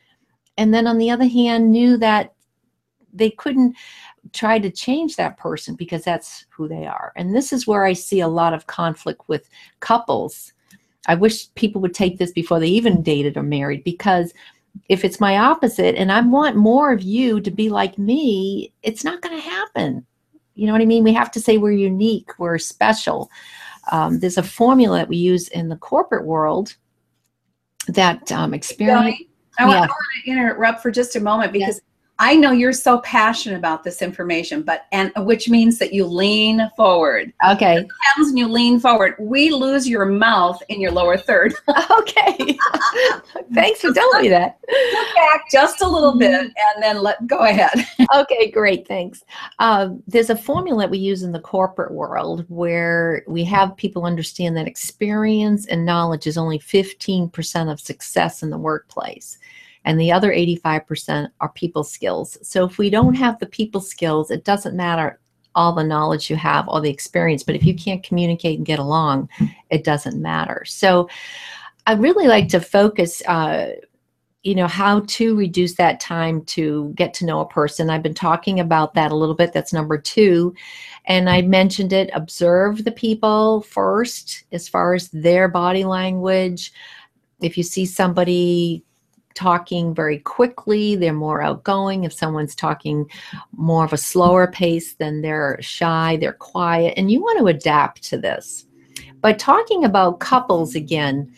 And 0.57 0.73
then 0.73 0.87
on 0.87 0.99
the 0.99 1.11
other 1.11 1.27
hand, 1.27 1.73
knew 1.73 1.97
that 1.99 2.35
they 3.17 3.31
couldn't 3.31 3.77
try 4.33 4.59
to 4.59 4.71
change 4.71 5.17
that 5.17 5.37
person 5.37 5.75
because 5.75 6.05
that's 6.05 6.47
who 6.51 6.69
they 6.69 6.87
are. 6.87 7.13
And 7.17 7.35
this 7.35 7.53
is 7.53 7.67
where 7.67 7.85
I 7.85 7.93
see 7.93 8.21
a 8.21 8.29
lot 8.29 8.55
of 8.55 8.67
conflict 8.67 9.23
with 9.29 9.49
couples. 9.81 10.53
I 11.07 11.15
wish 11.15 11.53
people 11.55 11.81
would 11.83 11.95
take 11.95 12.19
this 12.19 12.33
before 12.33 12.59
they 12.59 12.69
even 12.69 13.03
dated 13.03 13.37
or 13.37 13.43
married 13.43 13.85
because 13.85 14.35
if 14.89 15.05
it's 15.05 15.21
my 15.21 15.39
opposite 15.39 15.95
and 15.95 16.13
I 16.13 16.21
want 16.21 16.57
more 16.57 16.93
of 16.93 17.03
you 17.03 17.41
to 17.41 17.51
be 17.51 17.69
like 17.69 17.99
me, 17.99 18.73
it's 18.83 19.05
not 19.05 19.23
going 19.23 19.37
to 19.37 19.43
happen. 19.49 20.05
You 20.55 20.67
know 20.67 20.73
what 20.73 20.83
I 20.83 20.87
mean? 20.87 21.05
We 21.05 21.13
have 21.13 21.31
to 21.33 21.41
say 21.41 21.59
we're 21.59 21.73
unique, 21.73 22.39
we're 22.39 22.59
special. 22.59 23.31
Um, 23.93 24.19
there's 24.19 24.39
a 24.39 24.43
formula 24.43 24.99
that 24.99 25.09
we 25.09 25.17
use 25.17 25.49
in 25.49 25.69
the 25.69 25.77
corporate 25.77 26.25
world 26.25 26.75
that 27.89 28.33
um, 28.33 28.53
experience. 28.53 29.17
I, 29.59 29.65
want, 29.67 29.77
yeah. 29.77 29.85
I 29.85 29.87
want 29.87 30.25
to 30.25 30.31
interrupt 30.31 30.83
for 30.83 30.91
just 30.91 31.15
a 31.17 31.21
moment 31.21 31.53
because 31.53 31.81
I 32.19 32.35
know 32.35 32.51
you're 32.51 32.73
so 32.73 33.01
passionate 33.01 33.59
about 33.59 33.85
this 33.85 34.01
information, 34.01 34.63
but 34.63 34.87
and 34.93 35.13
which 35.19 35.51
means 35.51 35.79
that 35.79 35.93
you 35.93 36.07
lean 36.07 36.71
forward. 36.77 37.33
Okay. 37.47 37.87
Happens 38.03 38.29
when 38.29 38.37
you 38.39 38.49
lean 38.49 38.81
forward? 38.81 39.17
We 39.19 39.51
lose 39.51 39.87
your 39.87 40.07
mouth 40.07 40.63
in 40.69 40.81
your 40.81 40.93
lower 40.93 41.19
third. 41.19 41.55
okay. 41.91 42.37
Thanks 43.55 43.81
for 43.81 43.93
telling 43.93 44.23
me 44.23 44.29
that. 44.31 44.59
Look 44.67 45.15
back 45.15 45.45
just 45.53 45.83
a 45.83 45.89
little 45.89 46.17
bit 46.17 46.41
and 46.41 46.83
then 46.83 47.03
let 47.03 47.27
go 47.27 47.41
ahead. 47.41 47.87
okay, 48.15 48.51
great. 48.51 48.89
Thanks. 48.89 49.23
Um, 49.59 50.03
there's 50.07 50.31
a 50.31 50.37
formula 50.37 50.85
that 50.85 50.91
we 50.91 50.99
use 50.99 51.23
in 51.23 51.33
the 51.33 51.41
corporate 51.41 51.93
world 51.93 52.47
where 52.49 53.25
we 53.27 53.45
have 53.45 53.77
people 53.77 54.07
understand 54.07 54.57
that 54.57 54.67
experience 54.67 55.67
and 55.67 55.85
knowledge 55.85 56.27
is 56.27 56.39
only 56.39 56.59
15% 56.59 57.71
of 57.71 57.79
success 57.79 58.43
in 58.43 58.49
the 58.49 58.59
workplace 58.59 59.39
and 59.87 60.01
the 60.01 60.13
other 60.13 60.33
85% 60.33 61.29
are 61.41 61.49
people 61.51 61.85
skills. 61.85 62.37
So 62.43 62.65
if 62.67 62.77
we 62.77 62.91
don't 62.91 63.15
have 63.15 63.39
the 63.39 63.47
people 63.47 63.81
skills, 63.81 64.33
it 64.33 64.45
doesn't 64.45 64.77
matter 64.77 65.21
all 65.55 65.73
the 65.73 65.85
knowledge 65.85 66.29
you 66.29 66.37
have, 66.37 66.69
all 66.69 66.83
the 66.83 66.91
experience, 66.91 67.43
but 67.43 67.55
if 67.55 67.65
you 67.65 67.75
can't 67.75 68.03
communicate 68.03 68.59
and 68.59 68.67
get 68.67 68.81
along, 68.81 69.29
it 69.71 69.85
doesn't 69.85 70.21
matter. 70.21 70.65
So 70.67 71.09
I 71.87 71.95
really 71.95 72.27
like 72.27 72.49
to 72.49 72.61
focus. 72.61 73.23
Uh, 73.27 73.71
you 74.43 74.55
know 74.55 74.69
how 74.69 75.01
to 75.09 75.35
reduce 75.37 75.75
that 75.75 75.99
time 75.99 76.45
to 76.45 76.93
get 76.95 77.13
to 77.13 77.27
know 77.27 77.41
a 77.41 77.49
person 77.49 77.91
i've 77.91 78.05
been 78.05 78.15
talking 78.15 78.61
about 78.61 78.95
that 78.95 79.11
a 79.11 79.17
little 79.17 79.35
bit 79.35 79.53
that's 79.53 79.73
number 79.73 79.99
two 79.99 80.55
and 81.07 81.29
i 81.29 81.43
mentioned 81.43 81.93
it 81.93 82.11
observe 82.15 82.85
the 82.85 82.93
people 82.93 83.63
first 83.63 84.45
as 84.53 84.69
far 84.69 84.95
as 84.95 85.09
their 85.09 85.49
body 85.49 85.83
language 85.83 86.73
if 87.41 87.57
you 87.57 87.65
see 87.65 87.85
somebody 87.85 88.85
talking 89.37 89.95
very 89.95 90.19
quickly, 90.19 90.97
they're 90.97 91.13
more 91.13 91.43
outgoing. 91.43 92.05
If 92.05 92.13
someone's 92.13 92.57
talking 92.57 93.09
more 93.53 93.85
of 93.85 93.93
a 93.93 93.97
slower 93.99 94.47
pace, 94.49 94.95
then 94.95 95.23
they're 95.23 95.59
shy, 95.61 96.17
they're 96.17 96.33
quiet, 96.33 96.95
and 96.97 97.11
you 97.11 97.21
want 97.21 97.39
to 97.39 97.47
adapt 97.47 98.03
to 98.05 98.19
this. 98.19 98.67
But 99.21 99.39
talking 99.39 99.85
about 99.85 100.21
couples 100.21 100.75
again, 100.75 101.33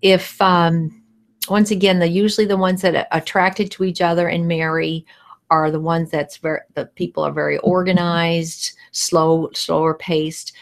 if 0.00 0.40
um, 0.40 1.02
once 1.48 1.70
again, 1.70 1.98
the 2.00 2.08
usually 2.08 2.46
the 2.46 2.56
ones 2.56 2.82
that 2.82 2.96
are 2.96 3.06
attracted 3.12 3.70
to 3.72 3.84
each 3.84 4.00
other 4.00 4.28
and 4.28 4.48
marry 4.48 5.04
are 5.50 5.70
the 5.70 5.80
ones 5.80 6.10
that's 6.10 6.38
very 6.38 6.60
the 6.74 6.86
people 6.86 7.22
are 7.22 7.32
very 7.32 7.58
organized, 7.58 8.72
slow, 8.90 9.50
slower 9.52 9.94
paced. 9.94 10.52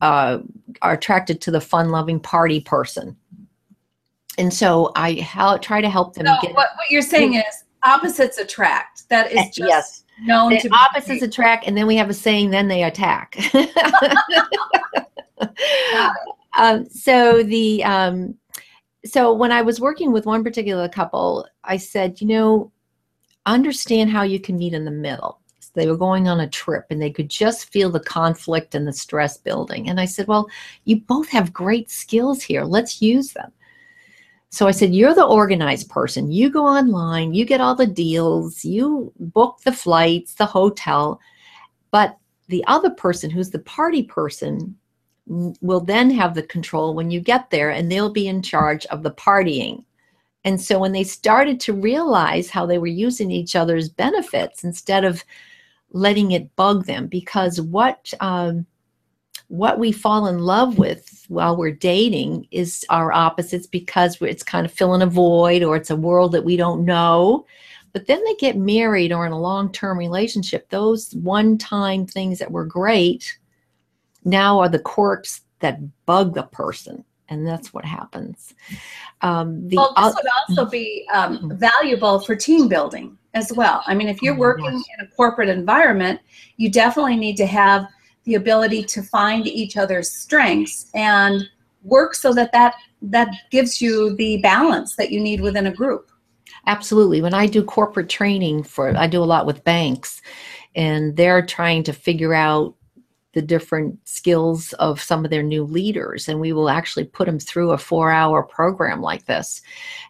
uh, 0.00 0.38
are 0.82 0.94
attracted 0.94 1.40
to 1.42 1.50
the 1.50 1.60
fun-loving 1.60 2.20
party 2.20 2.60
person, 2.60 3.16
and 4.40 4.52
so 4.52 4.92
I 4.96 5.12
hel- 5.12 5.58
try 5.58 5.80
to 5.80 5.88
help 5.88 6.14
them 6.14 6.26
So 6.26 6.36
get 6.42 6.54
what, 6.54 6.70
what 6.76 6.90
you're 6.90 7.02
saying 7.02 7.34
is 7.34 7.44
opposites 7.82 8.38
attract. 8.38 9.08
That 9.08 9.30
is 9.30 9.38
Eh, 9.38 9.44
just 9.44 9.58
yes. 9.58 10.04
known 10.22 10.56
to 10.56 10.62
the 10.62 10.70
be 10.70 10.76
opposites 10.76 11.22
attract, 11.22 11.66
and 11.66 11.76
then 11.76 11.86
we 11.86 11.96
have 11.96 12.10
a 12.10 12.14
saying, 12.14 12.50
then 12.50 12.68
they 12.68 12.84
attack. 12.84 13.36
um, 16.58 16.88
so 16.88 17.42
the 17.42 17.82
um, 17.84 18.34
so 19.04 19.32
when 19.32 19.52
I 19.52 19.62
was 19.62 19.80
working 19.80 20.12
with 20.12 20.26
one 20.26 20.44
particular 20.44 20.88
couple, 20.88 21.46
I 21.64 21.76
said, 21.76 22.20
you 22.20 22.26
know, 22.26 22.72
understand 23.46 24.10
how 24.10 24.22
you 24.22 24.40
can 24.40 24.58
meet 24.58 24.74
in 24.74 24.84
the 24.84 24.90
middle. 24.90 25.40
So 25.60 25.70
they 25.74 25.86
were 25.86 25.96
going 25.96 26.28
on 26.28 26.40
a 26.40 26.48
trip 26.48 26.86
and 26.90 27.00
they 27.00 27.10
could 27.10 27.30
just 27.30 27.72
feel 27.72 27.90
the 27.90 28.00
conflict 28.00 28.74
and 28.74 28.86
the 28.86 28.92
stress 28.92 29.38
building. 29.38 29.88
And 29.88 30.00
I 30.00 30.04
said, 30.04 30.26
well, 30.26 30.48
you 30.84 31.00
both 31.00 31.28
have 31.30 31.52
great 31.52 31.90
skills 31.90 32.42
here. 32.42 32.64
Let's 32.64 33.00
use 33.00 33.32
them. 33.32 33.52
So 34.50 34.66
I 34.66 34.72
said, 34.72 34.94
You're 34.94 35.14
the 35.14 35.24
organized 35.24 35.88
person. 35.88 36.30
You 36.30 36.50
go 36.50 36.66
online, 36.66 37.34
you 37.34 37.44
get 37.44 37.60
all 37.60 37.74
the 37.74 37.86
deals, 37.86 38.64
you 38.64 39.12
book 39.18 39.60
the 39.64 39.72
flights, 39.72 40.34
the 40.34 40.46
hotel. 40.46 41.20
But 41.90 42.18
the 42.48 42.64
other 42.66 42.90
person, 42.90 43.30
who's 43.30 43.50
the 43.50 43.60
party 43.60 44.02
person, 44.02 44.76
will 45.26 45.80
then 45.80 46.10
have 46.10 46.34
the 46.34 46.42
control 46.42 46.94
when 46.94 47.10
you 47.10 47.20
get 47.20 47.50
there 47.50 47.70
and 47.70 47.90
they'll 47.90 48.12
be 48.12 48.26
in 48.26 48.42
charge 48.42 48.84
of 48.86 49.04
the 49.04 49.12
partying. 49.12 49.84
And 50.44 50.60
so 50.60 50.78
when 50.78 50.92
they 50.92 51.04
started 51.04 51.60
to 51.60 51.72
realize 51.72 52.50
how 52.50 52.66
they 52.66 52.78
were 52.78 52.86
using 52.86 53.30
each 53.30 53.54
other's 53.54 53.88
benefits 53.88 54.64
instead 54.64 55.04
of 55.04 55.24
letting 55.92 56.32
it 56.32 56.54
bug 56.56 56.86
them, 56.86 57.06
because 57.06 57.60
what 57.60 58.12
um, 58.20 58.66
what 59.50 59.80
we 59.80 59.90
fall 59.90 60.28
in 60.28 60.38
love 60.38 60.78
with 60.78 61.24
while 61.26 61.56
we're 61.56 61.72
dating 61.72 62.46
is 62.52 62.86
our 62.88 63.12
opposites 63.12 63.66
because 63.66 64.16
it's 64.20 64.44
kind 64.44 64.64
of 64.64 64.70
filling 64.70 65.02
a 65.02 65.06
void 65.06 65.64
or 65.64 65.74
it's 65.74 65.90
a 65.90 65.96
world 65.96 66.30
that 66.30 66.44
we 66.44 66.56
don't 66.56 66.84
know. 66.84 67.44
But 67.92 68.06
then 68.06 68.22
they 68.24 68.36
get 68.36 68.56
married 68.56 69.12
or 69.12 69.26
in 69.26 69.32
a 69.32 69.40
long 69.40 69.72
term 69.72 69.98
relationship, 69.98 70.70
those 70.70 71.12
one 71.16 71.58
time 71.58 72.06
things 72.06 72.38
that 72.38 72.52
were 72.52 72.64
great 72.64 73.38
now 74.24 74.60
are 74.60 74.68
the 74.68 74.78
quirks 74.78 75.40
that 75.58 75.80
bug 76.06 76.34
the 76.34 76.44
person. 76.44 77.04
And 77.28 77.44
that's 77.44 77.74
what 77.74 77.84
happens. 77.84 78.54
Um, 79.20 79.68
the 79.68 79.78
Well, 79.78 79.94
this 79.96 80.14
would 80.14 80.32
also 80.48 80.70
be 80.70 81.08
um, 81.12 81.50
valuable 81.56 82.20
for 82.20 82.36
team 82.36 82.68
building 82.68 83.18
as 83.34 83.52
well. 83.52 83.82
I 83.86 83.94
mean, 83.94 84.06
if 84.06 84.22
you're 84.22 84.36
Oh, 84.36 84.38
working 84.38 84.66
in 84.66 85.04
a 85.04 85.08
corporate 85.08 85.48
environment, 85.48 86.20
you 86.56 86.70
definitely 86.70 87.16
need 87.16 87.36
to 87.38 87.46
have 87.46 87.88
the 88.24 88.34
ability 88.34 88.84
to 88.84 89.02
find 89.02 89.46
each 89.46 89.76
other's 89.76 90.10
strengths 90.10 90.90
and 90.94 91.48
work 91.84 92.14
so 92.14 92.32
that 92.34 92.52
that 92.52 92.74
that 93.02 93.28
gives 93.50 93.80
you 93.80 94.14
the 94.16 94.38
balance 94.38 94.96
that 94.96 95.10
you 95.10 95.20
need 95.20 95.40
within 95.40 95.66
a 95.66 95.72
group. 95.72 96.10
Absolutely. 96.66 97.22
When 97.22 97.34
I 97.34 97.46
do 97.46 97.64
corporate 97.64 98.10
training 98.10 98.64
for, 98.64 98.94
I 98.96 99.06
do 99.06 99.22
a 99.22 99.24
lot 99.24 99.46
with 99.46 99.64
banks, 99.64 100.20
and 100.74 101.16
they're 101.16 101.44
trying 101.44 101.82
to 101.84 101.92
figure 101.92 102.34
out 102.34 102.74
the 103.32 103.40
different 103.40 103.96
skills 104.08 104.72
of 104.74 105.00
some 105.00 105.24
of 105.24 105.30
their 105.30 105.42
new 105.42 105.62
leaders. 105.62 106.28
And 106.28 106.40
we 106.40 106.52
will 106.52 106.68
actually 106.68 107.04
put 107.04 107.26
them 107.26 107.38
through 107.38 107.70
a 107.70 107.78
four 107.78 108.10
hour 108.10 108.42
program 108.42 109.00
like 109.00 109.24
this, 109.26 109.62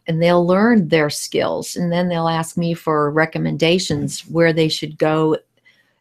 and 0.07 0.21
they'll 0.21 0.47
learn 0.47 0.89
their 0.89 1.11
skills. 1.11 1.77
And 1.77 1.93
then 1.93 2.09
they'll 2.09 2.29
ask 2.29 2.57
me 2.57 2.75
for 2.75 3.11
recommendations 3.11 4.23
where 4.23 4.53
they 4.53 4.69
should 4.69 4.99
go 4.99 5.37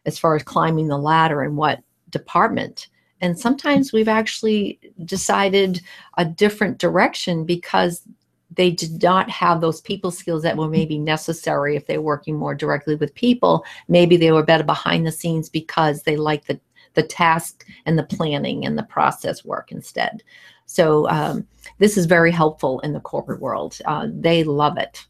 as 0.06 0.18
far 0.18 0.34
as 0.34 0.42
climbing 0.42 0.88
the 0.88 0.98
ladder 0.98 1.42
and 1.42 1.56
what 1.56 1.80
department. 2.10 2.88
And 3.20 3.38
sometimes 3.38 3.92
we've 3.92 4.08
actually 4.08 4.80
decided 5.04 5.82
a 6.16 6.24
different 6.24 6.78
direction 6.78 7.44
because 7.44 8.02
they 8.50 8.70
did 8.70 9.02
not 9.02 9.30
have 9.30 9.60
those 9.60 9.80
people 9.80 10.10
skills 10.10 10.42
that 10.42 10.56
were 10.56 10.68
maybe 10.68 10.98
necessary 10.98 11.76
if 11.76 11.86
they're 11.86 12.00
working 12.00 12.36
more 12.36 12.54
directly 12.54 12.96
with 12.96 13.14
people. 13.14 13.64
Maybe 13.88 14.16
they 14.16 14.32
were 14.32 14.42
better 14.42 14.64
behind 14.64 15.06
the 15.06 15.12
scenes 15.12 15.48
because 15.48 16.02
they 16.02 16.16
like 16.16 16.46
the 16.46 16.60
the 16.94 17.02
task 17.04 17.64
and 17.86 17.96
the 17.96 18.02
planning 18.02 18.66
and 18.66 18.76
the 18.76 18.82
process 18.82 19.44
work 19.44 19.70
instead. 19.70 20.24
So 20.66 21.08
um, 21.08 21.46
this 21.78 21.96
is 21.96 22.06
very 22.06 22.32
helpful 22.32 22.80
in 22.80 22.92
the 22.92 23.00
corporate 23.00 23.40
world. 23.40 23.78
Uh, 23.84 24.08
they 24.12 24.42
love 24.42 24.76
it. 24.76 25.06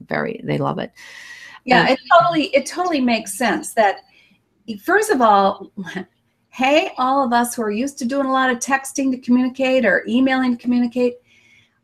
Very, 0.00 0.40
they 0.42 0.58
love 0.58 0.80
it. 0.80 0.90
Yeah, 1.64 1.82
And- 1.82 1.90
it 1.90 1.98
totally 2.12 2.44
it 2.46 2.66
totally 2.66 3.00
makes 3.00 3.38
sense 3.38 3.72
that 3.74 4.00
first 4.82 5.10
of 5.10 5.20
all, 5.20 5.70
hey, 6.56 6.90
all 6.96 7.22
of 7.22 7.34
us 7.34 7.54
who 7.54 7.60
are 7.60 7.70
used 7.70 7.98
to 7.98 8.06
doing 8.06 8.24
a 8.24 8.32
lot 8.32 8.48
of 8.48 8.56
texting 8.58 9.10
to 9.10 9.18
communicate 9.18 9.84
or 9.84 10.02
emailing 10.08 10.56
to 10.56 10.62
communicate, 10.62 11.16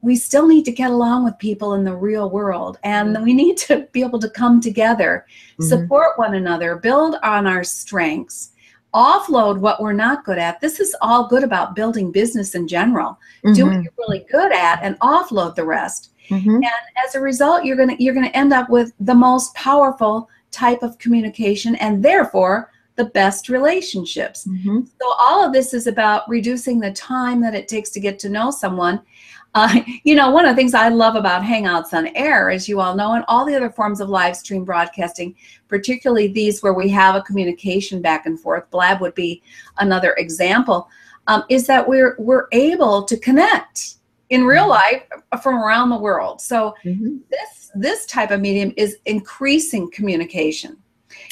we 0.01 0.17
still 0.17 0.49
need 0.49 0.65
to 0.65 0.73
get 0.73 0.91
along 0.91 1.25
with 1.25 1.39
people 1.39 1.75
in 1.75 1.85
the 1.85 1.95
real 1.95 2.31
world 2.31 2.79
and 2.83 3.23
we 3.23 3.35
need 3.35 3.59
to 3.59 3.87
be 3.93 4.01
able 4.03 4.19
to 4.19 4.31
come 4.31 4.63
together, 4.63 5.27
Mhm. 5.61 5.69
support 5.69 6.19
one 6.19 6.37
another, 6.37 6.77
build 6.77 7.17
on 7.23 7.47
our 7.47 7.63
strengths, 7.63 8.53
offload 8.95 9.59
what 9.59 9.83
we're 9.83 9.93
not 9.93 10.25
good 10.25 10.39
at. 10.39 10.59
This 10.63 10.81
is 10.81 10.97
all 11.03 11.29
good 11.29 11.45
about 11.45 11.77
building 11.77 12.11
business 12.11 12.55
in 12.55 12.67
general. 12.67 13.19
Do 13.53 13.67
what 13.67 13.75
Mhm. 13.75 13.85
you're 13.85 13.93
really 13.99 14.25
good 14.31 14.53
at 14.53 14.81
and 14.83 14.99
offload 15.01 15.55
the 15.55 15.67
rest 15.67 16.13
Mhm. 16.31 16.63
as 17.07 17.15
a 17.15 17.21
result 17.21 17.67
you're 17.67 17.77
going 17.77 17.95
to 17.95 18.03
you're 18.03 18.15
going 18.15 18.27
to 18.27 18.35
end 18.37 18.55
up 18.55 18.71
with 18.71 18.95
the 19.01 19.15
most 19.15 19.55
powerful 19.55 20.31
type 20.51 20.83
of 20.83 20.97
communication 20.97 21.75
and 21.77 22.03
therefore 22.03 22.71
the 22.97 23.07
best 23.07 23.49
relationships 23.49 24.47
Mhm. 24.47 24.87
so 25.01 25.15
all 25.19 25.45
of 25.45 25.53
this 25.53 25.73
is 25.75 25.87
about 25.87 26.29
reducing 26.29 26.79
the 26.81 26.93
time 26.93 27.41
that 27.41 27.55
it 27.55 27.69
takes 27.69 27.91
to 27.91 28.01
get 28.01 28.19
to 28.21 28.29
know 28.29 28.51
someone 28.51 29.01
uh, 29.55 29.81
you 30.05 30.15
know 30.15 30.31
one 30.31 30.45
of 30.47 30.51
the 30.51 30.57
things 30.57 30.73
i 30.75 30.89
love 30.89 31.15
about 31.15 31.43
hangouts 31.43 31.93
on 31.93 32.07
air 32.17 32.49
as 32.51 32.69
you 32.69 32.81
all 32.81 32.95
know 32.95 33.13
and 33.15 33.25
all 33.29 33.45
the 33.45 33.55
other 33.55 33.69
forms 33.71 34.01
of 34.01 34.09
live 34.09 34.35
stream 34.37 34.65
broadcasting 34.65 35.35
particularly 35.69 36.29
these 36.29 36.63
where 36.63 36.73
we 36.73 36.89
have 36.89 37.15
a 37.15 37.23
communication 37.23 38.01
back 38.01 38.25
and 38.27 38.41
forth 38.41 38.71
blab 38.71 39.01
would 39.03 39.15
be 39.15 39.43
another 39.79 40.15
example 40.15 40.89
um, 41.29 41.45
is 41.51 41.67
that 41.67 41.87
we're 41.87 42.17
we're 42.19 42.47
able 42.53 43.03
to 43.05 43.17
connect 43.19 43.97
in 44.31 44.45
real 44.45 44.67
life 44.69 45.03
from 45.43 45.57
around 45.57 45.91
the 45.91 45.99
world 45.99 46.41
so 46.41 46.75
Mhm. 46.85 47.21
this 47.31 47.71
this 47.75 48.07
type 48.07 48.31
of 48.31 48.41
medium 48.41 48.73
is 48.79 48.97
increasing 49.05 49.91
communication 49.91 50.77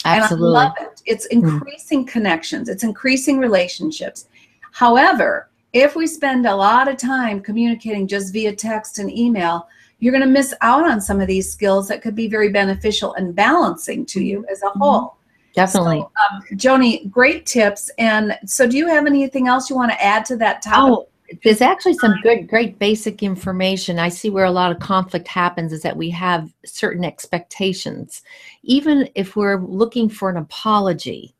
Absolutely. 0.05 0.47
and 0.49 0.57
i 0.57 0.61
love 0.65 0.73
it 0.79 1.00
it's 1.07 1.27
increasing 1.27 2.05
connections. 2.07 2.69
It's 2.69 2.85
increasing 2.85 3.39
relationships. 3.39 4.27
However 4.73 5.49
if 5.73 5.95
we 5.95 6.07
spend 6.07 6.47
a 6.47 6.55
lot 6.55 6.89
of 6.89 6.97
time 6.97 7.41
communicating 7.41 8.09
just 8.09 8.33
via 8.33 8.55
text 8.55 8.99
and 8.99 9.11
email 9.17 9.69
you're 10.01 10.13
going 10.13 10.25
to 10.25 10.31
miss 10.31 10.55
out 10.63 10.89
on 10.89 11.01
some 11.01 11.21
of 11.21 11.29
these 11.29 11.51
skills 11.51 11.87
that 11.89 12.03
could 12.03 12.15
be 12.15 12.27
very 12.27 12.49
beneficial 12.49 13.15
and 13.15 13.35
balancing 13.35 14.07
to 14.07 14.25
you 14.25 14.47
as 14.51 14.63
a 14.63 14.71
whole. 14.71 15.17
Definitely. 15.55 15.99
so, 15.99 16.11
um, 16.31 16.43
joni 16.57 17.11
great 17.11 17.45
tips. 17.45 17.91
And 17.99 18.39
so 18.47 18.67
do 18.67 18.79
you 18.79 18.89
have 18.89 19.07
anything 19.07 19.47
else 19.47 19.69
you 19.69 19.77
want 19.77 19.93
to 19.93 20.03
add 20.03 20.25
to 20.27 20.37
that 20.39 20.63
topic? 20.63 21.07
Oh, 21.07 21.09
there's 21.45 21.61
actually 21.61 21.95
some 21.95 22.15
good, 22.23 22.49
great 22.49 22.79
basic 22.79 23.23
information. 23.23 23.99
I 23.99 24.09
see 24.09 24.31
where 24.31 24.45
a 24.45 24.51
lot 24.51 24.73
of 24.73 24.81
conflict 24.81 25.29
happens 25.29 25.73
is 25.73 25.83
that 25.83 25.97
we 25.97 26.11
have 26.11 26.53
certain 26.65 27.05
expectations. 27.05 28.23
Even 28.63 29.09
if 29.15 29.37
we're 29.37 29.61
looking 29.61 30.09
for 30.09 30.29
an 30.29 30.37
apology 30.37 31.35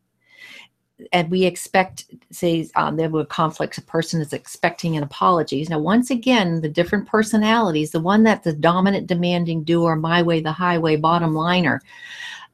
and 1.13 1.31
we 1.31 1.45
expect, 1.45 2.07
say, 2.31 2.69
um, 2.77 2.97
there 2.97 3.09
were 3.09 3.25
conflicts, 3.25 3.79
a 3.79 3.83
person 3.83 4.21
is 4.21 4.33
expecting 4.33 4.97
an 4.97 5.03
apology. 5.03 5.67
Now, 5.69 5.79
once 5.79 6.11
again, 6.11 6.61
the 6.61 6.69
different 6.69 7.09
personalities, 7.09 7.91
the 7.91 8.01
one 8.01 8.23
that's 8.23 8.45
the 8.45 8.53
dominant, 8.53 9.07
demanding 9.07 9.65
doer, 9.65 9.97
my 9.97 10.23
way, 10.23 10.41
the 10.41 10.53
highway, 10.53 10.97
bottom 10.97 11.35
liner, 11.35 11.81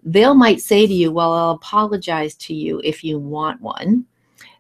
they'll 0.03 0.35
might 0.35 0.61
say 0.61 0.87
to 0.87 0.95
you, 0.95 1.11
Well, 1.11 1.33
I'll 1.33 1.51
apologize 1.51 2.35
to 2.37 2.55
you 2.55 2.81
if 2.85 3.05
you 3.05 3.19
want 3.19 3.61
one. 3.61 4.07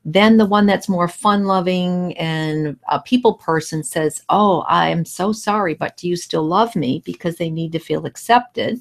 Then 0.08 0.36
the 0.36 0.46
one 0.46 0.66
that's 0.66 0.88
more 0.88 1.08
fun 1.08 1.46
loving 1.46 2.16
and 2.16 2.78
a 2.88 3.00
people 3.00 3.34
person 3.34 3.82
says, 3.82 4.22
Oh, 4.28 4.64
I'm 4.68 5.04
so 5.04 5.32
sorry, 5.32 5.74
but 5.74 5.96
do 5.96 6.08
you 6.08 6.14
still 6.14 6.44
love 6.44 6.76
me? 6.76 7.02
Because 7.04 7.36
they 7.36 7.50
need 7.50 7.72
to 7.72 7.80
feel 7.80 8.06
accepted. 8.06 8.80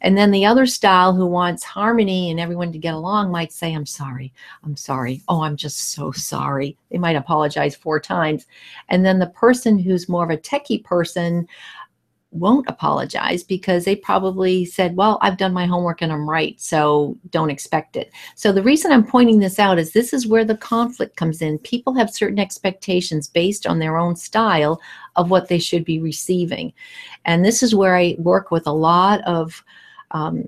And 0.00 0.16
then 0.16 0.30
the 0.30 0.46
other 0.46 0.64
style 0.64 1.14
who 1.14 1.26
wants 1.26 1.62
harmony 1.62 2.30
and 2.30 2.40
everyone 2.40 2.72
to 2.72 2.78
get 2.78 2.94
along 2.94 3.30
might 3.30 3.52
say, 3.52 3.74
I'm 3.74 3.86
sorry, 3.86 4.32
I'm 4.64 4.76
sorry. 4.76 5.22
Oh, 5.28 5.42
I'm 5.42 5.56
just 5.56 5.92
so 5.92 6.10
sorry. 6.10 6.76
They 6.90 6.98
might 6.98 7.16
apologize 7.16 7.76
four 7.76 8.00
times. 8.00 8.46
And 8.88 9.04
then 9.04 9.18
the 9.18 9.28
person 9.28 9.78
who's 9.78 10.08
more 10.08 10.24
of 10.24 10.30
a 10.30 10.38
techie 10.38 10.82
person 10.82 11.46
won't 12.32 12.68
apologize 12.68 13.44
because 13.44 13.84
they 13.84 13.94
probably 13.94 14.64
said, 14.64 14.96
Well, 14.96 15.18
I've 15.20 15.36
done 15.36 15.52
my 15.52 15.66
homework 15.66 16.02
and 16.02 16.12
I'm 16.12 16.28
right, 16.28 16.60
so 16.60 17.16
don't 17.30 17.50
expect 17.50 17.96
it. 17.96 18.10
So 18.34 18.52
the 18.52 18.62
reason 18.62 18.90
I'm 18.90 19.06
pointing 19.06 19.38
this 19.38 19.58
out 19.58 19.78
is 19.78 19.92
this 19.92 20.12
is 20.12 20.26
where 20.26 20.44
the 20.44 20.56
conflict 20.56 21.16
comes 21.16 21.42
in. 21.42 21.58
People 21.58 21.94
have 21.94 22.10
certain 22.10 22.38
expectations 22.38 23.28
based 23.28 23.66
on 23.66 23.78
their 23.78 23.98
own 23.98 24.16
style 24.16 24.80
of 25.16 25.30
what 25.30 25.48
they 25.48 25.58
should 25.58 25.84
be 25.84 26.00
receiving. 26.00 26.72
And 27.24 27.44
this 27.44 27.62
is 27.62 27.74
where 27.74 27.96
I 27.96 28.16
work 28.18 28.50
with 28.50 28.66
a 28.66 28.72
lot 28.72 29.20
of 29.22 29.62
um, 30.12 30.44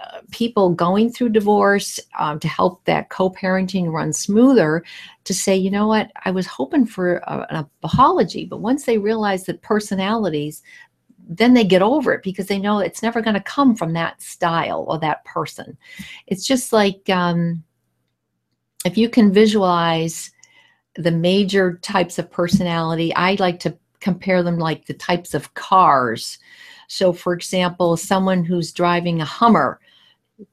uh, 0.00 0.20
people 0.30 0.70
going 0.70 1.10
through 1.10 1.28
divorce 1.28 2.00
um, 2.18 2.38
to 2.40 2.48
help 2.48 2.84
that 2.84 3.08
co-parenting 3.10 3.90
run 3.90 4.12
smoother 4.12 4.84
to 5.24 5.32
say 5.32 5.56
you 5.56 5.70
know 5.70 5.86
what 5.86 6.10
i 6.24 6.30
was 6.30 6.46
hoping 6.46 6.84
for 6.84 7.18
a, 7.18 7.46
an 7.50 7.66
apology 7.82 8.44
but 8.44 8.58
once 8.58 8.84
they 8.84 8.98
realize 8.98 9.44
that 9.44 9.62
personalities 9.62 10.62
then 11.26 11.54
they 11.54 11.64
get 11.64 11.82
over 11.82 12.12
it 12.12 12.22
because 12.22 12.46
they 12.46 12.58
know 12.58 12.78
it's 12.78 13.02
never 13.02 13.22
going 13.22 13.34
to 13.34 13.40
come 13.40 13.74
from 13.74 13.92
that 13.92 14.20
style 14.20 14.84
or 14.88 14.98
that 14.98 15.24
person 15.24 15.76
it's 16.26 16.46
just 16.46 16.72
like 16.72 17.08
um, 17.10 17.62
if 18.84 18.96
you 18.98 19.08
can 19.08 19.32
visualize 19.32 20.30
the 20.96 21.10
major 21.10 21.78
types 21.82 22.18
of 22.18 22.30
personality 22.30 23.14
i 23.14 23.36
like 23.38 23.58
to 23.58 23.76
compare 24.00 24.42
them 24.42 24.58
like 24.58 24.84
the 24.86 24.94
types 24.94 25.34
of 25.34 25.54
cars 25.54 26.38
so, 26.88 27.12
for 27.12 27.32
example, 27.32 27.96
someone 27.96 28.44
who's 28.44 28.72
driving 28.72 29.20
a 29.20 29.24
Hummer, 29.24 29.80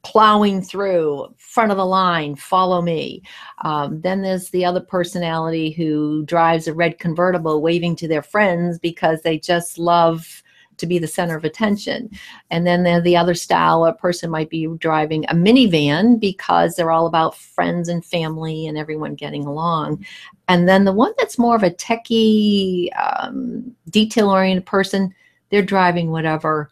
plowing 0.02 0.62
through 0.62 1.34
front 1.36 1.70
of 1.70 1.76
the 1.76 1.86
line, 1.86 2.36
follow 2.36 2.82
me. 2.82 3.22
Um, 3.64 4.00
then 4.00 4.22
there's 4.22 4.50
the 4.50 4.64
other 4.64 4.80
personality 4.80 5.70
who 5.70 6.24
drives 6.24 6.68
a 6.68 6.74
red 6.74 6.98
convertible, 6.98 7.62
waving 7.62 7.96
to 7.96 8.08
their 8.08 8.22
friends 8.22 8.78
because 8.78 9.22
they 9.22 9.38
just 9.38 9.78
love 9.78 10.41
to 10.78 10.86
be 10.86 10.98
the 10.98 11.06
center 11.06 11.36
of 11.36 11.44
attention. 11.44 12.10
And 12.50 12.66
then 12.66 12.82
there's 12.82 13.04
the 13.04 13.16
other 13.16 13.34
style, 13.34 13.84
a 13.84 13.92
person 13.92 14.30
might 14.30 14.50
be 14.50 14.66
driving 14.78 15.24
a 15.26 15.34
minivan 15.34 16.18
because 16.18 16.74
they're 16.74 16.90
all 16.90 17.06
about 17.06 17.36
friends 17.36 17.88
and 17.88 18.04
family 18.04 18.66
and 18.66 18.76
everyone 18.76 19.14
getting 19.14 19.44
along. 19.44 20.04
And 20.48 20.68
then 20.68 20.84
the 20.84 20.92
one 20.92 21.12
that's 21.18 21.38
more 21.38 21.56
of 21.56 21.62
a 21.62 21.70
techie, 21.70 22.88
um, 22.98 23.74
detail 23.90 24.30
oriented 24.30 24.66
person 24.66 25.14
they're 25.52 25.62
driving 25.62 26.10
whatever 26.10 26.70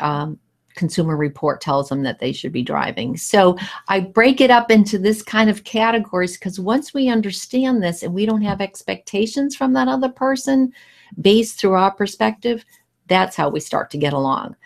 um, 0.00 0.38
consumer 0.74 1.14
report 1.14 1.60
tells 1.60 1.90
them 1.90 2.02
that 2.04 2.18
they 2.18 2.32
should 2.32 2.52
be 2.52 2.62
driving. 2.62 3.18
So 3.18 3.58
I 3.88 4.00
break 4.00 4.40
it 4.40 4.50
up 4.50 4.70
into 4.70 4.98
this 4.98 5.22
kind 5.22 5.50
of 5.50 5.64
categories 5.64 6.38
because 6.38 6.58
once 6.58 6.94
we 6.94 7.08
understand 7.08 7.82
this 7.82 8.02
and 8.02 8.14
we 8.14 8.24
don't 8.24 8.40
have 8.40 8.62
expectations 8.62 9.54
from 9.54 9.74
that 9.74 9.88
other 9.88 10.08
person 10.08 10.72
based 11.20 11.60
through 11.60 11.74
our 11.74 11.90
perspective, 11.90 12.64
that's 13.08 13.36
how 13.36 13.48
we 13.48 13.60
start 13.60 13.90
to 13.90 13.98
get 13.98 14.12
along. 14.12 14.56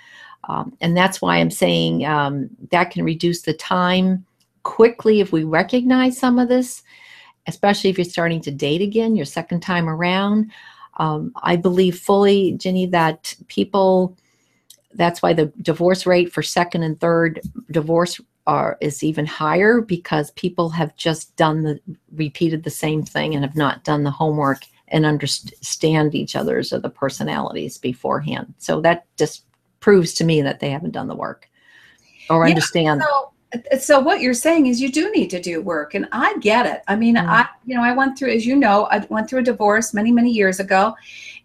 Um, 0.49 0.77
and 0.81 0.97
that's 0.97 1.23
why 1.23 1.37
I'm 1.37 1.51
saying 1.51 2.05
um, 2.05 2.51
that 2.71 2.91
can 2.91 3.05
reduce 3.05 3.43
the 3.43 3.55
time 3.55 4.25
quickly 4.65 5.21
if 5.21 5.33
we 5.33 5.45
recognize 5.45 6.19
some 6.19 6.39
of 6.39 6.49
this, 6.49 6.83
especially 7.47 7.91
if 7.91 7.99
you're 7.99 8.05
starting 8.05 8.41
to 8.43 8.51
date 8.51 8.83
again, 8.83 9.17
your 9.17 9.25
second 9.25 9.61
time 9.61 9.89
around. 9.89 10.51
Um, 10.99 11.33
I 11.43 11.57
believe 11.57 11.99
fully, 11.99 12.53
Ginny, 12.53 12.87
that 12.87 13.35
people, 13.49 14.17
that's 14.95 15.23
why 15.23 15.33
the 15.33 15.47
divorce 15.63 16.07
rate 16.07 16.33
for 16.33 16.43
second 16.43 16.83
and 16.83 17.01
third 17.01 17.41
divorce 17.71 18.21
are 18.47 18.77
is 18.81 19.05
even 19.05 19.25
higher 19.25 19.81
because 19.81 20.33
people 20.33 20.69
have 20.69 20.97
just 20.97 21.35
done 21.37 21.63
the 21.63 21.81
repeated 22.13 22.65
the 22.65 22.71
same 22.71 23.05
thing 23.05 23.35
and 23.35 23.45
have 23.45 23.57
not 23.57 23.85
done 23.85 24.03
the 24.03 24.11
homework 24.11 24.63
and 24.93 25.05
understand 25.07 26.15
each 26.15 26.37
other's 26.37 26.73
or 26.73 26.79
the 26.79 26.91
personalities 26.91 27.79
beforehand. 27.79 28.55
So 28.59 28.81
that 28.83 29.07
just 29.17 29.45
proves 29.81 30.15
to 30.15 30.25
me 30.25 30.43
that 30.43 30.61
they 30.61 30.71
haven't 30.71 30.93
done 30.93 31.09
the 31.09 31.17
work 31.17 31.49
or 32.31 32.45
Yeah, 32.47 32.51
understand. 32.51 33.03
So, 33.03 33.33
so 33.81 34.01
what 34.01 34.21
you're 34.21 34.33
saying 34.35 34.67
is 34.67 34.81
you 34.81 34.93
do 34.93 35.11
need 35.11 35.29
to 35.31 35.41
do 35.41 35.61
work, 35.61 35.95
and 35.95 36.07
I 36.13 36.39
get 36.39 36.67
it. 36.67 36.83
I 36.89 36.95
mean, 36.97 37.17
Mm. 37.17 37.27
I, 37.29 37.49
you 37.67 37.75
know, 37.75 37.83
I 37.83 37.93
went 37.93 38.17
through, 38.19 38.31
as 38.33 38.47
you 38.47 38.55
know, 38.57 38.85
I 38.91 39.05
went 39.11 39.29
through 39.29 39.41
a 39.41 39.45
divorce 39.45 39.93
many, 39.93 40.13
many 40.13 40.31
years 40.31 40.61
ago, 40.61 40.95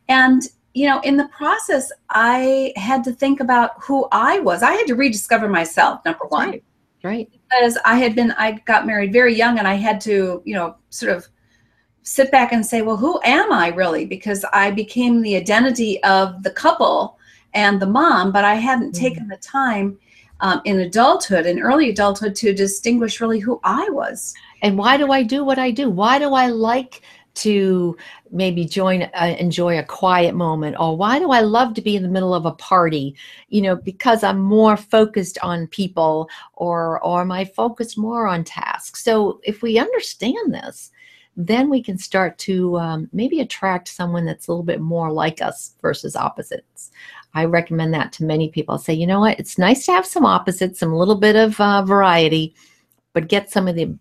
and 0.08 0.42
you 0.74 0.86
know, 0.86 1.00
in 1.00 1.18
the 1.18 1.28
process, 1.30 1.92
I 2.12 2.72
had 2.76 3.04
to 3.06 3.12
think 3.12 3.40
about 3.40 3.72
who 3.82 4.08
I 4.12 4.38
was. 4.40 4.62
I 4.62 4.74
had 4.74 4.86
to 4.88 4.94
rediscover 4.96 5.50
myself. 5.50 6.06
Number 6.06 6.26
one, 6.28 6.50
Right. 6.52 6.64
Right. 7.04 7.30
because 7.50 7.80
I 7.84 7.96
had 7.98 8.14
been, 8.14 8.32
I 8.34 8.52
got 8.66 8.86
married 8.86 9.12
very 9.12 9.34
young, 9.34 9.58
and 9.58 9.68
I 9.68 9.74
had 9.74 10.00
to, 10.02 10.44
you 10.46 10.54
know, 10.54 10.76
sort 10.92 11.12
of 11.16 11.28
sit 12.08 12.32
back 12.32 12.54
and 12.54 12.66
say, 12.66 12.82
well, 12.82 12.96
who 12.96 13.20
am 13.26 13.52
I 13.52 13.68
really? 13.68 14.06
Because 14.06 14.46
I 14.54 14.72
became 14.72 15.22
the 15.22 15.36
identity 15.36 16.02
of 16.04 16.42
the 16.42 16.50
couple 16.50 17.20
and 17.54 17.82
the 17.82 17.86
mom, 17.86 18.32
but 18.32 18.46
I 18.46 18.56
hadn't 18.56 18.94
Mhm. 18.94 19.00
taken 19.00 19.28
the 19.28 19.36
time 19.38 19.98
um, 20.40 20.62
in 20.64 20.80
adulthood, 20.80 21.46
in 21.46 21.60
early 21.60 21.90
adulthood, 21.90 22.34
to 22.36 22.54
distinguish 22.54 23.20
really 23.20 23.40
who 23.40 23.60
I 23.66 23.90
was. 23.90 24.34
And 24.62 24.78
why 24.78 24.96
do 24.96 25.12
I 25.12 25.22
do 25.22 25.44
what 25.44 25.60
I 25.60 25.70
do? 25.72 25.90
Why 25.90 26.18
do 26.18 26.34
I 26.34 26.48
like 26.48 27.02
to 27.36 27.98
maybe 28.32 28.64
join, 28.64 29.04
uh, 29.04 29.36
enjoy 29.38 29.78
a 29.78 29.84
quiet 29.84 30.34
moment? 30.34 30.78
Or 30.80 30.96
why 30.96 31.20
do 31.20 31.32
I 31.32 31.42
love 31.42 31.74
to 31.74 31.82
be 31.82 31.98
in 31.98 32.04
the 32.04 32.10
middle 32.10 32.34
of 32.34 32.46
a 32.46 32.54
party? 32.54 33.16
You 33.50 33.64
know, 33.64 33.76
because 33.76 34.24
I'm 34.24 34.40
more 34.40 34.78
focused 34.78 35.38
on 35.44 35.68
people 35.68 36.30
or, 36.54 37.04
or 37.04 37.20
am 37.22 37.34
I 37.34 37.44
focused 37.44 37.98
more 37.98 38.28
on 38.28 38.46
tasks? 38.46 39.04
So 39.04 39.42
if 39.44 39.62
we 39.62 39.78
understand 39.78 40.54
this, 40.54 40.92
then 41.38 41.70
we 41.70 41.82
can 41.82 41.98
start 41.98 42.38
to 42.40 42.78
um, 42.78 43.10
maybe 43.14 43.40
attract 43.40 43.88
someone 43.88 44.26
that's 44.26 44.48
a 44.48 44.52
little 44.52 44.64
bit 44.64 44.82
more 44.82 45.12
like 45.12 45.42
us 45.42 45.76
versus 45.82 46.16
opposites. 46.16 46.92
I 47.34 47.46
recommend 47.46 47.94
that 47.94 48.12
to 48.14 48.26
many 48.26 48.50
people. 48.50 48.74
I'll 48.74 48.80
say, 48.80 48.94
you 48.94 49.08
know 49.08 49.20
what? 49.20 49.40
It's 49.40 49.58
nice 49.58 49.86
to 49.86 49.92
have 49.94 50.06
some 50.06 50.26
opposites, 50.26 50.80
some 50.80 50.94
little 50.94 51.16
bit 51.16 51.36
of 51.36 51.60
uh, 51.62 51.84
variety, 51.84 52.56
but 53.14 53.30
get 53.30 53.52
some 53.52 53.68
of 53.68 53.76
the 53.76 53.98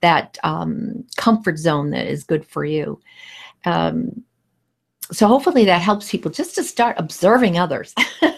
that 0.00 0.38
um, 0.44 1.04
comfort 1.16 1.58
zone 1.58 1.90
that 1.90 2.06
is 2.06 2.22
good 2.22 2.46
for 2.46 2.64
you. 2.64 3.00
Um, 3.64 4.22
so 5.10 5.26
hopefully 5.26 5.64
that 5.64 5.82
helps 5.82 6.10
people 6.10 6.30
just 6.30 6.54
to 6.54 6.62
start 6.62 6.96
observing 6.98 7.58
others. 7.58 7.94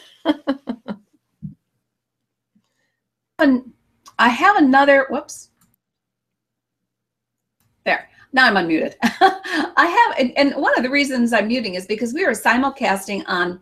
And 3.40 3.72
I 4.18 4.28
have 4.28 4.56
another, 4.56 5.06
whoops. 5.08 5.49
Now 8.32 8.46
I'm 8.46 8.54
unmuted. 8.54 8.94
I 9.02 9.86
have, 9.86 10.18
and, 10.18 10.36
and 10.36 10.60
one 10.60 10.76
of 10.76 10.82
the 10.82 10.90
reasons 10.90 11.32
I'm 11.32 11.48
muting 11.48 11.74
is 11.74 11.86
because 11.86 12.14
we 12.14 12.24
are 12.24 12.32
simulcasting 12.32 13.24
on 13.26 13.60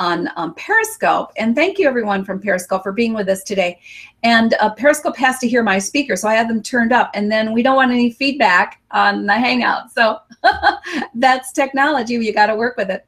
on 0.00 0.30
um, 0.36 0.54
Periscope. 0.54 1.30
And 1.36 1.54
thank 1.54 1.78
you 1.78 1.86
everyone 1.86 2.24
from 2.24 2.40
Periscope 2.40 2.82
for 2.82 2.90
being 2.90 3.12
with 3.12 3.28
us 3.28 3.44
today. 3.44 3.78
And 4.22 4.54
uh, 4.54 4.70
Periscope 4.70 5.16
has 5.18 5.38
to 5.40 5.48
hear 5.48 5.62
my 5.62 5.78
speaker, 5.78 6.16
so 6.16 6.26
I 6.26 6.34
have 6.34 6.48
them 6.48 6.62
turned 6.62 6.90
up. 6.90 7.10
And 7.12 7.30
then 7.30 7.52
we 7.52 7.62
don't 7.62 7.76
want 7.76 7.92
any 7.92 8.10
feedback 8.10 8.80
on 8.92 9.26
the 9.26 9.34
Hangout. 9.34 9.92
So 9.92 10.18
that's 11.14 11.52
technology. 11.52 12.14
You 12.14 12.32
got 12.32 12.46
to 12.46 12.56
work 12.56 12.78
with 12.78 12.88
it. 12.88 13.06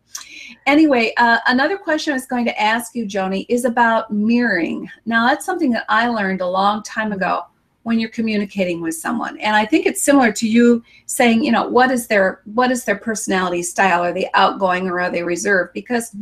Anyway, 0.67 1.15
uh, 1.17 1.39
another 1.47 1.79
question 1.79 2.13
I 2.13 2.17
was 2.17 2.27
going 2.27 2.45
to 2.45 2.61
ask 2.61 2.95
you, 2.95 3.07
Joni, 3.07 3.47
is 3.49 3.65
about 3.65 4.13
mirroring. 4.13 4.89
Now, 5.07 5.27
that's 5.27 5.47
something 5.47 5.71
that 5.71 5.87
I 5.89 6.09
learned 6.09 6.43
a 6.43 6.47
long 6.47 6.83
time 6.83 7.13
ago 7.13 7.47
when 7.83 7.99
you're 7.99 8.11
communicating 8.11 8.81
with 8.81 8.95
someone. 8.95 9.39
And 9.39 9.57
I 9.57 9.67
think 9.67 9.87
it's 9.87 10.03
similar 10.03 10.33
to 10.33 10.49
you 10.49 10.83
saying, 11.07 11.45
you 11.45 11.53
know, 11.53 11.67
what 11.67 11.91
is 11.91 12.07
their 12.07 12.41
what 12.45 12.71
is 12.71 12.85
their 12.85 12.97
personality 12.97 13.63
style? 13.63 14.05
Are 14.05 14.13
they 14.13 14.31
outgoing 14.35 14.89
or 14.89 15.01
are 15.01 15.11
they 15.11 15.23
reserved? 15.23 15.73
Because 15.73 16.15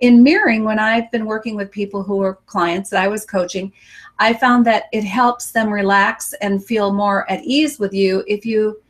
in 0.00 0.22
mirroring, 0.22 0.64
when 0.64 0.78
I've 0.78 1.10
been 1.10 1.26
working 1.26 1.56
with 1.56 1.70
people 1.70 2.02
who 2.02 2.22
are 2.22 2.34
clients 2.46 2.90
that 2.90 3.02
I 3.02 3.08
was 3.08 3.24
coaching, 3.24 3.72
I 4.18 4.32
found 4.32 4.64
that 4.66 4.84
it 4.92 5.04
helps 5.04 5.52
them 5.52 5.70
relax 5.70 6.34
and 6.40 6.64
feel 6.64 6.92
more 6.92 7.30
at 7.30 7.42
ease 7.44 7.78
with 7.78 7.92
you 7.92 8.24
if 8.26 8.44
you 8.44 8.80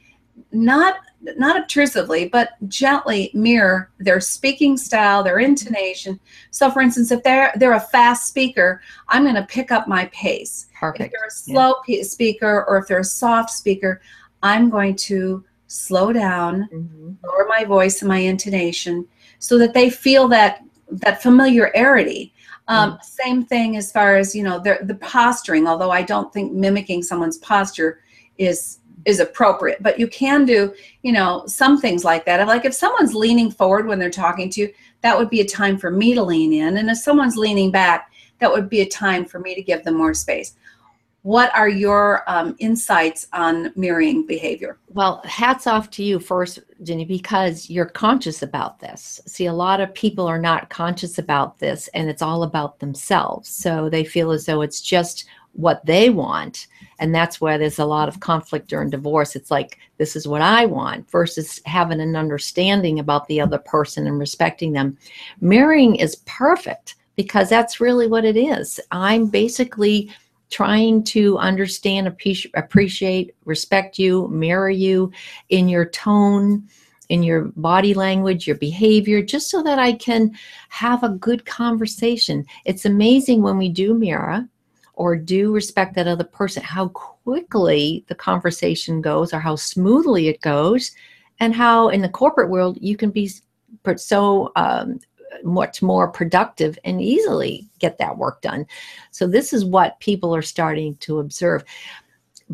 not 0.52 0.96
not 1.36 1.60
obtrusively 1.60 2.28
but 2.28 2.50
gently 2.68 3.30
mirror 3.34 3.90
their 3.98 4.20
speaking 4.20 4.76
style 4.76 5.22
their 5.22 5.38
intonation. 5.40 6.18
So 6.50 6.70
for 6.70 6.80
instance 6.80 7.10
if 7.10 7.22
they're 7.22 7.52
they're 7.56 7.72
a 7.72 7.80
fast 7.80 8.28
speaker 8.28 8.80
i'm 9.08 9.24
going 9.24 9.34
to 9.34 9.42
pick 9.46 9.72
up 9.72 9.88
my 9.88 10.06
pace. 10.06 10.66
Perfect. 10.78 11.06
if 11.06 11.10
they're 11.12 11.26
a 11.26 11.30
slow 11.30 11.74
pe- 11.86 12.02
speaker 12.02 12.64
or 12.68 12.78
if 12.78 12.86
they're 12.86 13.00
a 13.00 13.04
soft 13.04 13.50
speaker 13.50 14.00
i'm 14.42 14.70
going 14.70 14.94
to 14.96 15.44
slow 15.66 16.12
down 16.12 16.68
Mhm. 16.72 17.16
lower 17.26 17.46
my 17.48 17.64
voice 17.64 18.00
and 18.00 18.08
my 18.08 18.18
intonation 18.18 19.06
so 19.40 19.58
that 19.58 19.74
they 19.74 19.90
feel 19.90 20.28
that 20.28 20.62
that 20.90 21.22
familiarity. 21.22 22.32
Um, 22.68 22.98
same 23.02 23.44
thing 23.44 23.76
as 23.76 23.90
far 23.92 24.16
as 24.16 24.34
you 24.34 24.42
know 24.42 24.58
the, 24.58 24.78
the 24.82 24.94
posturing 24.96 25.66
although 25.66 25.90
i 25.90 26.02
don't 26.02 26.32
think 26.32 26.52
mimicking 26.52 27.02
someone's 27.02 27.38
posture 27.38 28.00
is 28.38 28.78
is 29.08 29.20
appropriate 29.20 29.82
but 29.82 29.98
you 29.98 30.06
can 30.06 30.44
do 30.44 30.74
you 31.02 31.12
know 31.12 31.42
some 31.46 31.80
things 31.80 32.04
like 32.04 32.26
that 32.26 32.46
like 32.46 32.66
if 32.66 32.74
someone's 32.74 33.14
leaning 33.14 33.50
forward 33.50 33.86
when 33.86 33.98
they're 33.98 34.10
talking 34.10 34.50
to 34.50 34.60
you 34.60 34.72
that 35.00 35.16
would 35.16 35.30
be 35.30 35.40
a 35.40 35.46
time 35.46 35.78
for 35.78 35.90
me 35.90 36.12
to 36.12 36.22
lean 36.22 36.52
in 36.52 36.76
and 36.76 36.90
if 36.90 36.98
someone's 36.98 37.36
leaning 37.36 37.70
back 37.70 38.12
that 38.38 38.52
would 38.52 38.68
be 38.68 38.82
a 38.82 38.88
time 38.88 39.24
for 39.24 39.38
me 39.38 39.54
to 39.54 39.62
give 39.62 39.82
them 39.82 39.96
more 39.96 40.12
space 40.12 40.56
what 41.22 41.54
are 41.54 41.68
your 41.68 42.22
um, 42.26 42.54
insights 42.58 43.26
on 43.32 43.72
mirroring 43.76 44.26
behavior 44.26 44.78
Well, 44.88 45.20
hats 45.24 45.66
off 45.66 45.90
to 45.90 46.04
you 46.04 46.20
first, 46.20 46.60
Jenny, 46.84 47.04
because 47.04 47.68
you're 47.68 47.86
conscious 47.86 48.42
about 48.42 48.78
this. 48.78 49.20
See, 49.26 49.46
a 49.46 49.52
lot 49.52 49.80
of 49.80 49.92
people 49.94 50.26
are 50.26 50.38
not 50.38 50.70
conscious 50.70 51.18
about 51.18 51.58
this 51.58 51.88
and 51.88 52.08
it's 52.08 52.22
all 52.22 52.44
about 52.44 52.78
themselves. 52.78 53.48
So 53.48 53.90
they 53.90 54.04
feel 54.04 54.30
as 54.30 54.46
though 54.46 54.62
it's 54.62 54.80
just 54.80 55.26
what 55.58 55.84
they 55.84 56.08
want. 56.08 56.68
And 57.00 57.12
that's 57.12 57.40
where 57.40 57.58
there's 57.58 57.80
a 57.80 57.84
lot 57.84 58.08
of 58.08 58.20
conflict 58.20 58.68
during 58.68 58.90
divorce. 58.90 59.34
It's 59.34 59.50
like, 59.50 59.76
this 59.96 60.14
is 60.14 60.28
what 60.28 60.40
I 60.40 60.66
want 60.66 61.10
versus 61.10 61.60
having 61.66 62.00
an 62.00 62.14
understanding 62.14 63.00
about 63.00 63.26
the 63.26 63.40
other 63.40 63.58
person 63.58 64.06
and 64.06 64.20
respecting 64.20 64.72
them. 64.72 64.96
Mirroring 65.40 65.96
is 65.96 66.22
perfect 66.26 66.94
because 67.16 67.48
that's 67.48 67.80
really 67.80 68.06
what 68.06 68.24
it 68.24 68.36
is. 68.36 68.78
I'm 68.92 69.26
basically 69.26 70.12
trying 70.48 71.02
to 71.04 71.36
understand, 71.38 72.06
appreciate, 72.06 73.34
respect 73.44 73.98
you, 73.98 74.28
mirror 74.28 74.70
you 74.70 75.10
in 75.48 75.68
your 75.68 75.86
tone, 75.86 76.68
in 77.08 77.24
your 77.24 77.46
body 77.56 77.94
language, 77.94 78.46
your 78.46 78.56
behavior, 78.56 79.22
just 79.22 79.50
so 79.50 79.60
that 79.64 79.80
I 79.80 79.94
can 79.94 80.30
have 80.68 81.02
a 81.02 81.08
good 81.08 81.44
conversation. 81.46 82.46
It's 82.64 82.84
amazing 82.84 83.42
when 83.42 83.58
we 83.58 83.68
do 83.68 83.92
mirror 83.92 84.48
or 84.98 85.16
do 85.16 85.54
respect 85.54 85.94
that 85.94 86.08
other 86.08 86.24
person, 86.24 86.62
how 86.62 86.88
quickly 86.88 88.04
the 88.08 88.14
conversation 88.14 89.00
goes 89.00 89.32
or 89.32 89.38
how 89.38 89.54
smoothly 89.54 90.26
it 90.26 90.40
goes, 90.40 90.90
and 91.38 91.54
how 91.54 91.88
in 91.88 92.02
the 92.02 92.08
corporate 92.08 92.50
world 92.50 92.76
you 92.80 92.96
can 92.96 93.10
be 93.10 93.30
so 93.96 94.50
um, 94.56 94.98
much 95.44 95.82
more 95.82 96.08
productive 96.08 96.76
and 96.84 97.00
easily 97.00 97.68
get 97.78 97.96
that 97.98 98.18
work 98.18 98.42
done. 98.42 98.66
So 99.12 99.28
this 99.28 99.52
is 99.52 99.64
what 99.64 100.00
people 100.00 100.34
are 100.34 100.42
starting 100.42 100.96
to 100.96 101.20
observe. 101.20 101.62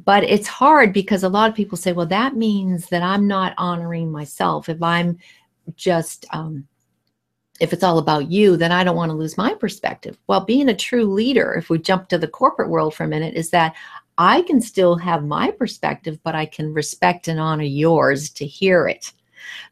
But 0.05 0.25
it's 0.25 0.49
hard 0.49 0.93
because 0.93 1.23
a 1.23 1.29
lot 1.29 1.49
of 1.49 1.57
people 1.57 1.79
say, 1.79 1.93
well, 1.93 2.07
that 2.07 2.37
means 2.37 2.89
that 2.89 3.03
I'm 3.03 3.27
not 3.27 3.55
honoring 3.57 4.13
myself. 4.13 4.69
If 4.69 4.83
I'm 4.83 5.19
just, 5.77 6.27
um, 6.31 6.67
if 7.61 7.73
it's 7.73 7.85
all 7.85 7.99
about 7.99 8.31
you, 8.31 8.57
then 8.57 8.73
I 8.73 8.83
don't 8.83 8.97
want 8.97 9.11
to 9.11 9.17
lose 9.17 9.37
my 9.37 9.55
perspective. 9.55 10.19
Well, 10.27 10.45
being 10.45 10.69
a 10.69 10.75
true 10.75 11.05
leader, 11.05 11.55
if 11.55 11.71
we 11.71 11.79
jump 11.79 12.09
to 12.09 12.19
the 12.19 12.29
corporate 12.29 12.69
world 12.69 12.95
for 12.95 13.05
a 13.05 13.09
minute, 13.09 13.35
is 13.35 13.51
that 13.51 13.75
I 14.19 14.43
can 14.43 14.61
still 14.61 14.97
have 14.97 15.25
my 15.25 15.51
perspective, 15.51 16.19
but 16.23 16.35
I 16.35 16.47
can 16.47 16.73
respect 16.73 17.29
and 17.29 17.39
honor 17.39 17.65
yours 17.65 18.31
to 18.31 18.47
hear 18.47 18.89
it 18.89 19.13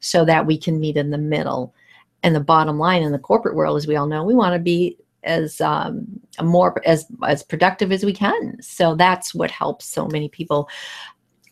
so 0.01 0.25
that 0.25 0.47
we 0.47 0.59
can 0.59 0.79
meet 0.79 0.97
in 0.97 1.11
the 1.11 1.18
middle 1.18 1.75
and 2.23 2.35
the 2.35 2.40
bottom 2.40 2.79
line 2.79 3.03
in 3.03 3.12
the 3.12 3.18
corporate 3.18 3.57
world, 3.57 3.77
as 3.77 3.87
we 3.87 3.97
all 3.97 4.07
know, 4.07 4.25
we 4.25 4.35
want 4.35 4.55
to 4.55 4.59
be 4.61 4.97
as 5.25 5.61
um, 5.61 6.07
more 6.42 6.81
as 6.85 7.07
as 7.27 7.42
productive 7.42 7.92
as 7.92 8.05
we 8.05 8.12
can. 8.12 8.61
So 8.61 8.95
that's 8.95 9.35
what 9.35 9.51
helps 9.51 9.87
so 9.87 10.07
many 10.09 10.29
people. 10.29 10.68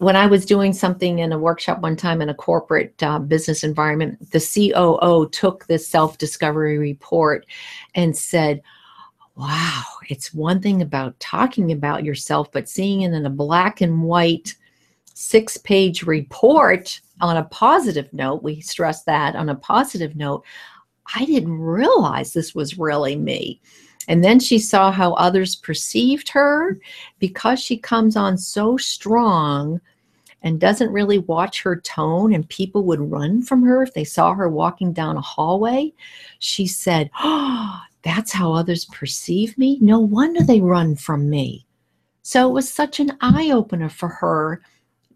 When 0.00 0.16
I 0.16 0.24
was 0.24 0.46
doing 0.46 0.72
something 0.72 1.18
in 1.18 1.30
a 1.30 1.38
workshop 1.38 1.80
one 1.82 1.94
time 1.94 2.22
in 2.22 2.30
a 2.30 2.34
corporate 2.34 3.02
uh, 3.02 3.18
business 3.18 3.62
environment, 3.62 4.30
the 4.30 4.40
COO 4.40 5.28
took 5.28 5.66
this 5.66 5.86
self 5.86 6.16
discovery 6.16 6.78
report 6.78 7.44
and 7.94 8.16
said, 8.16 8.62
Wow, 9.36 9.82
it's 10.08 10.32
one 10.32 10.62
thing 10.62 10.80
about 10.80 11.20
talking 11.20 11.70
about 11.70 12.02
yourself, 12.02 12.50
but 12.50 12.66
seeing 12.66 13.02
it 13.02 13.12
in 13.12 13.26
a 13.26 13.30
black 13.30 13.82
and 13.82 14.02
white 14.02 14.54
six 15.12 15.58
page 15.58 16.04
report 16.04 16.98
on 17.20 17.36
a 17.36 17.44
positive 17.44 18.10
note, 18.14 18.42
we 18.42 18.62
stress 18.62 19.02
that 19.02 19.36
on 19.36 19.50
a 19.50 19.54
positive 19.54 20.16
note, 20.16 20.46
I 21.14 21.26
didn't 21.26 21.58
realize 21.58 22.32
this 22.32 22.54
was 22.54 22.78
really 22.78 23.16
me. 23.16 23.60
And 24.08 24.24
then 24.24 24.40
she 24.40 24.58
saw 24.58 24.90
how 24.90 25.12
others 25.12 25.56
perceived 25.56 26.30
her 26.30 26.78
because 27.18 27.60
she 27.60 27.76
comes 27.76 28.16
on 28.16 28.38
so 28.38 28.78
strong 28.78 29.78
and 30.42 30.58
doesn't 30.60 30.92
really 30.92 31.18
watch 31.18 31.62
her 31.62 31.76
tone, 31.80 32.32
and 32.32 32.48
people 32.48 32.84
would 32.84 33.00
run 33.00 33.42
from 33.42 33.62
her 33.62 33.82
if 33.82 33.94
they 33.94 34.04
saw 34.04 34.34
her 34.34 34.48
walking 34.48 34.92
down 34.92 35.16
a 35.16 35.20
hallway. 35.20 35.92
She 36.38 36.66
said, 36.66 37.10
Oh, 37.20 37.80
that's 38.02 38.32
how 38.32 38.54
others 38.54 38.86
perceive 38.86 39.58
me. 39.58 39.78
No 39.82 39.98
wonder 39.98 40.42
they 40.42 40.62
run 40.62 40.96
from 40.96 41.28
me. 41.28 41.66
So 42.22 42.48
it 42.48 42.52
was 42.52 42.72
such 42.72 43.00
an 43.00 43.16
eye 43.20 43.50
opener 43.50 43.90
for 43.90 44.08
her 44.08 44.62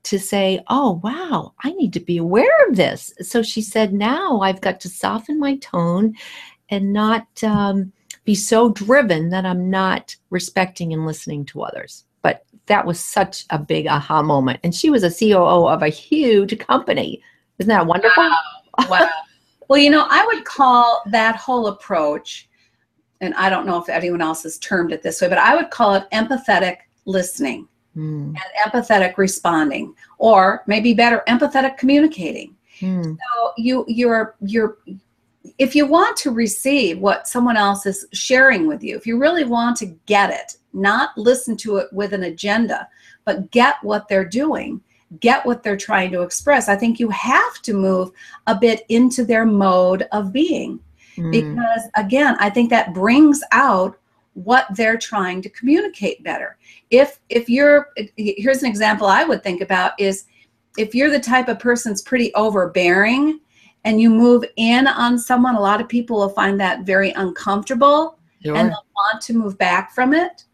to 0.04 0.18
say, 0.18 0.62
oh, 0.68 1.00
wow, 1.02 1.54
I 1.62 1.72
need 1.72 1.92
to 1.94 2.00
be 2.00 2.18
aware 2.18 2.68
of 2.68 2.76
this. 2.76 3.12
So 3.22 3.42
she 3.42 3.62
said, 3.62 3.92
now 3.92 4.40
I've 4.40 4.60
got 4.60 4.80
to 4.80 4.88
soften 4.88 5.40
my 5.40 5.56
tone 5.56 6.14
and 6.68 6.92
not 6.92 7.26
um, 7.42 7.92
be 8.24 8.34
so 8.34 8.70
driven 8.70 9.30
that 9.30 9.46
I'm 9.46 9.70
not 9.70 10.14
respecting 10.30 10.92
and 10.92 11.06
listening 11.06 11.44
to 11.46 11.62
others. 11.62 12.04
But 12.24 12.44
that 12.66 12.84
was 12.84 12.98
such 12.98 13.44
a 13.50 13.58
big 13.58 13.86
aha 13.86 14.22
moment. 14.22 14.58
And 14.64 14.74
she 14.74 14.90
was 14.90 15.04
a 15.04 15.10
COO 15.10 15.68
of 15.68 15.82
a 15.82 15.88
huge 15.88 16.58
company. 16.58 17.22
Isn't 17.58 17.68
that 17.68 17.86
wonderful? 17.86 18.24
Wow. 18.24 18.36
wow. 18.88 19.08
well, 19.68 19.78
you 19.78 19.90
know, 19.90 20.06
I 20.10 20.26
would 20.26 20.44
call 20.44 21.02
that 21.06 21.36
whole 21.36 21.68
approach, 21.68 22.48
and 23.20 23.34
I 23.34 23.48
don't 23.50 23.66
know 23.66 23.80
if 23.80 23.88
anyone 23.88 24.22
else 24.22 24.42
has 24.42 24.58
termed 24.58 24.92
it 24.92 25.02
this 25.02 25.20
way, 25.20 25.28
but 25.28 25.38
I 25.38 25.54
would 25.54 25.70
call 25.70 25.94
it 25.94 26.04
empathetic 26.12 26.78
listening 27.04 27.68
mm. 27.96 28.26
and 28.26 28.38
empathetic 28.64 29.16
responding, 29.18 29.94
or 30.18 30.64
maybe 30.66 30.94
better, 30.94 31.22
empathetic 31.28 31.76
communicating. 31.76 32.56
Mm. 32.80 33.16
So 33.16 33.52
you 33.56 33.84
you're 33.86 34.34
you're 34.40 34.78
if 35.58 35.76
you 35.76 35.86
want 35.86 36.16
to 36.16 36.30
receive 36.30 36.98
what 36.98 37.28
someone 37.28 37.56
else 37.56 37.86
is 37.86 38.06
sharing 38.12 38.66
with 38.66 38.82
you, 38.82 38.96
if 38.96 39.06
you 39.06 39.18
really 39.18 39.44
want 39.44 39.76
to 39.76 39.86
get 40.06 40.30
it, 40.30 40.56
not 40.74 41.16
listen 41.16 41.56
to 41.58 41.76
it 41.76 41.92
with 41.92 42.12
an 42.12 42.24
agenda, 42.24 42.88
but 43.24 43.50
get 43.50 43.76
what 43.82 44.08
they're 44.08 44.24
doing, 44.24 44.80
get 45.20 45.44
what 45.46 45.62
they're 45.62 45.76
trying 45.76 46.10
to 46.12 46.22
express, 46.22 46.68
I 46.68 46.76
think 46.76 46.98
you 46.98 47.08
have 47.10 47.62
to 47.62 47.74
move 47.74 48.10
a 48.46 48.54
bit 48.54 48.84
into 48.88 49.24
their 49.24 49.46
mode 49.46 50.06
of 50.12 50.32
being. 50.32 50.80
Mm. 51.16 51.30
Because 51.30 51.82
again, 51.96 52.36
I 52.40 52.50
think 52.50 52.70
that 52.70 52.94
brings 52.94 53.42
out 53.52 53.98
what 54.34 54.66
they're 54.74 54.98
trying 54.98 55.40
to 55.42 55.48
communicate 55.48 56.24
better. 56.24 56.56
If 56.90 57.20
if 57.28 57.48
you're 57.48 57.90
here's 58.16 58.62
an 58.62 58.68
example 58.68 59.06
I 59.06 59.24
would 59.24 59.42
think 59.42 59.60
about 59.60 59.92
is 59.98 60.24
if 60.76 60.94
you're 60.94 61.10
the 61.10 61.20
type 61.20 61.48
of 61.48 61.60
person 61.60 61.92
that's 61.92 62.02
pretty 62.02 62.34
overbearing 62.34 63.38
and 63.84 64.00
you 64.00 64.10
move 64.10 64.44
in 64.56 64.88
on 64.88 65.18
someone, 65.18 65.54
a 65.54 65.60
lot 65.60 65.80
of 65.80 65.88
people 65.88 66.18
will 66.18 66.30
find 66.30 66.58
that 66.58 66.80
very 66.80 67.10
uncomfortable 67.12 68.18
sure. 68.44 68.56
and 68.56 68.70
they'll 68.70 68.86
want 68.94 69.22
to 69.22 69.34
move 69.34 69.58
back 69.58 69.94
from 69.94 70.12
it. 70.12 70.44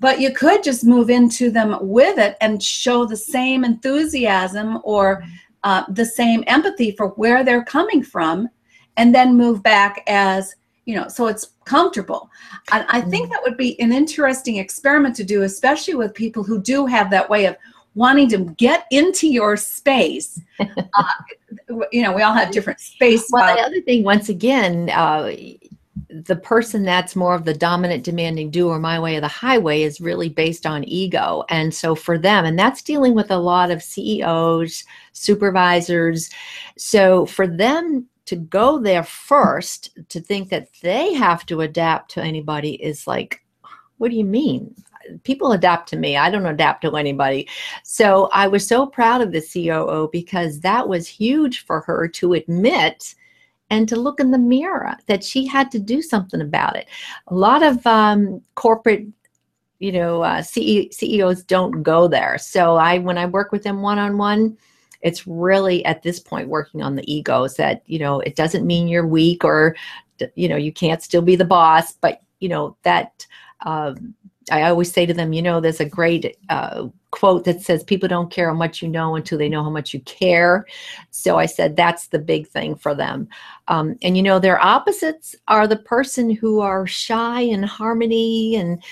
But 0.00 0.20
you 0.20 0.32
could 0.32 0.62
just 0.62 0.84
move 0.84 1.10
into 1.10 1.50
them 1.50 1.76
with 1.80 2.18
it 2.18 2.36
and 2.40 2.62
show 2.62 3.04
the 3.04 3.16
same 3.16 3.64
enthusiasm 3.64 4.78
or 4.84 5.24
uh, 5.64 5.84
the 5.88 6.04
same 6.04 6.44
empathy 6.46 6.92
for 6.92 7.08
where 7.10 7.42
they're 7.42 7.64
coming 7.64 8.02
from, 8.02 8.48
and 8.96 9.14
then 9.14 9.36
move 9.36 9.62
back 9.62 10.04
as 10.06 10.54
you 10.88 10.94
know, 10.94 11.06
so 11.06 11.26
it's 11.26 11.50
comfortable. 11.66 12.30
And 12.72 12.86
I 12.88 13.02
think 13.02 13.26
mm. 13.26 13.30
that 13.32 13.42
would 13.44 13.58
be 13.58 13.78
an 13.78 13.92
interesting 13.92 14.56
experiment 14.56 15.14
to 15.16 15.24
do, 15.24 15.42
especially 15.42 15.94
with 15.94 16.14
people 16.14 16.42
who 16.42 16.62
do 16.62 16.86
have 16.86 17.10
that 17.10 17.28
way 17.28 17.44
of 17.44 17.56
wanting 17.94 18.26
to 18.30 18.38
get 18.56 18.86
into 18.90 19.28
your 19.28 19.54
space. 19.58 20.40
uh, 20.60 21.04
you 21.92 22.02
know, 22.02 22.14
we 22.14 22.22
all 22.22 22.32
have 22.32 22.52
different 22.52 22.80
space. 22.80 23.28
Well, 23.30 23.54
the 23.54 23.60
other 23.60 23.82
thing, 23.82 24.02
once 24.02 24.30
again, 24.30 24.88
uh, 24.88 25.32
the 26.10 26.36
person 26.36 26.84
that's 26.84 27.14
more 27.14 27.34
of 27.34 27.44
the 27.44 27.54
dominant, 27.54 28.02
demanding 28.02 28.50
doer, 28.50 28.78
my 28.78 28.98
way 28.98 29.16
of 29.16 29.22
the 29.22 29.28
highway, 29.28 29.82
is 29.82 30.00
really 30.00 30.28
based 30.28 30.66
on 30.66 30.84
ego. 30.84 31.44
And 31.50 31.74
so 31.74 31.94
for 31.94 32.16
them, 32.16 32.44
and 32.44 32.58
that's 32.58 32.82
dealing 32.82 33.14
with 33.14 33.30
a 33.30 33.36
lot 33.36 33.70
of 33.70 33.82
CEOs, 33.82 34.84
supervisors. 35.12 36.30
So 36.76 37.26
for 37.26 37.46
them 37.46 38.08
to 38.28 38.36
go 38.36 38.78
there 38.78 39.04
first 39.04 39.98
to 40.10 40.20
think 40.20 40.50
that 40.50 40.68
they 40.82 41.14
have 41.14 41.46
to 41.46 41.62
adapt 41.62 42.10
to 42.10 42.22
anybody 42.22 42.72
is 42.74 43.06
like 43.06 43.42
what 43.96 44.10
do 44.10 44.16
you 44.18 44.24
mean 44.24 44.74
people 45.24 45.52
adapt 45.52 45.88
to 45.88 45.96
me 45.96 46.14
i 46.14 46.30
don't 46.30 46.44
adapt 46.44 46.82
to 46.82 46.94
anybody 46.94 47.48
so 47.84 48.28
i 48.34 48.46
was 48.46 48.66
so 48.66 48.84
proud 48.84 49.22
of 49.22 49.32
the 49.32 49.40
coo 49.40 50.10
because 50.12 50.60
that 50.60 50.86
was 50.86 51.08
huge 51.08 51.64
for 51.64 51.80
her 51.80 52.06
to 52.06 52.34
admit 52.34 53.14
and 53.70 53.88
to 53.88 53.96
look 53.96 54.20
in 54.20 54.30
the 54.30 54.38
mirror 54.38 54.96
that 55.06 55.22
she 55.22 55.46
had 55.46 55.70
to 55.70 55.78
do 55.78 56.00
something 56.02 56.40
about 56.40 56.76
it. 56.76 56.88
A 57.28 57.34
lot 57.34 57.62
of 57.62 57.86
um, 57.86 58.42
corporate 58.54 59.06
you 59.78 59.92
know 59.92 60.22
uh, 60.22 60.42
CE- 60.42 60.92
ceos 60.92 61.44
don't 61.44 61.82
go 61.82 62.08
there. 62.08 62.36
So 62.38 62.76
i 62.76 62.98
when 62.98 63.16
i 63.18 63.26
work 63.26 63.52
with 63.52 63.62
them 63.62 63.80
one-on-one 63.80 64.56
it's 65.00 65.26
really 65.26 65.84
at 65.84 66.02
this 66.02 66.18
point 66.18 66.48
working 66.48 66.82
on 66.82 66.96
the 66.96 67.12
egos 67.12 67.54
that 67.54 67.82
you 67.86 67.98
know 67.98 68.20
it 68.20 68.36
doesn't 68.36 68.66
mean 68.66 68.88
you're 68.88 69.06
weak 69.06 69.44
or 69.44 69.76
you 70.34 70.48
know 70.48 70.56
you 70.56 70.72
can't 70.72 71.02
still 71.02 71.22
be 71.22 71.36
the 71.36 71.44
boss 71.44 71.92
but 71.92 72.22
you 72.40 72.48
know 72.48 72.76
that 72.82 73.26
um, 73.64 74.14
i 74.50 74.62
always 74.62 74.92
say 74.92 75.06
to 75.06 75.14
them 75.14 75.32
you 75.32 75.42
know 75.42 75.60
there's 75.60 75.80
a 75.80 75.84
great 75.88 76.36
uh, 76.48 76.88
quote 77.10 77.44
that 77.44 77.62
says 77.62 77.82
people 77.84 78.08
don't 78.08 78.30
care 78.30 78.48
how 78.48 78.54
much 78.54 78.82
you 78.82 78.88
know 78.88 79.16
until 79.16 79.38
they 79.38 79.48
know 79.48 79.62
how 79.62 79.70
much 79.70 79.94
you 79.94 80.00
care 80.00 80.66
so 81.10 81.38
i 81.38 81.46
said 81.46 81.74
that's 81.74 82.08
the 82.08 82.18
big 82.18 82.46
thing 82.46 82.74
for 82.74 82.94
them 82.94 83.26
um, 83.68 83.96
and 84.02 84.16
you 84.16 84.22
know 84.22 84.38
their 84.38 84.62
opposites 84.62 85.34
are 85.48 85.66
the 85.66 85.76
person 85.76 86.30
who 86.30 86.60
are 86.60 86.86
shy 86.86 87.40
and 87.40 87.64
harmony 87.64 88.56
and 88.56 88.82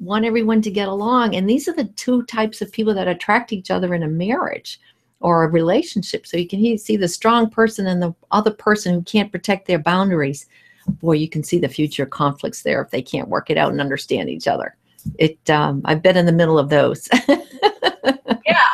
want 0.00 0.24
everyone 0.24 0.60
to 0.62 0.70
get 0.70 0.88
along 0.88 1.36
and 1.36 1.48
these 1.48 1.68
are 1.68 1.74
the 1.74 1.84
two 1.96 2.24
types 2.24 2.60
of 2.60 2.72
people 2.72 2.94
that 2.94 3.08
attract 3.08 3.52
each 3.52 3.70
other 3.70 3.94
in 3.94 4.02
a 4.02 4.08
marriage 4.08 4.80
or 5.20 5.44
a 5.44 5.48
relationship. 5.48 6.26
So 6.26 6.36
you 6.36 6.48
can 6.48 6.78
see 6.78 6.96
the 6.96 7.08
strong 7.08 7.50
person 7.50 7.86
and 7.86 8.02
the 8.02 8.14
other 8.30 8.50
person 8.50 8.94
who 8.94 9.02
can't 9.02 9.30
protect 9.30 9.66
their 9.66 9.78
boundaries. 9.78 10.46
Boy, 10.86 11.12
you 11.12 11.28
can 11.28 11.44
see 11.44 11.58
the 11.58 11.68
future 11.68 12.06
conflicts 12.06 12.62
there 12.62 12.82
if 12.82 12.90
they 12.90 13.02
can't 13.02 13.28
work 13.28 13.50
it 13.50 13.58
out 13.58 13.70
and 13.70 13.80
understand 13.80 14.30
each 14.30 14.48
other. 14.48 14.76
It, 15.18 15.48
um, 15.50 15.82
I've 15.84 16.02
been 16.02 16.16
in 16.16 16.26
the 16.26 16.32
middle 16.32 16.58
of 16.58 16.68
those. 16.68 17.08
yeah, 17.28 17.36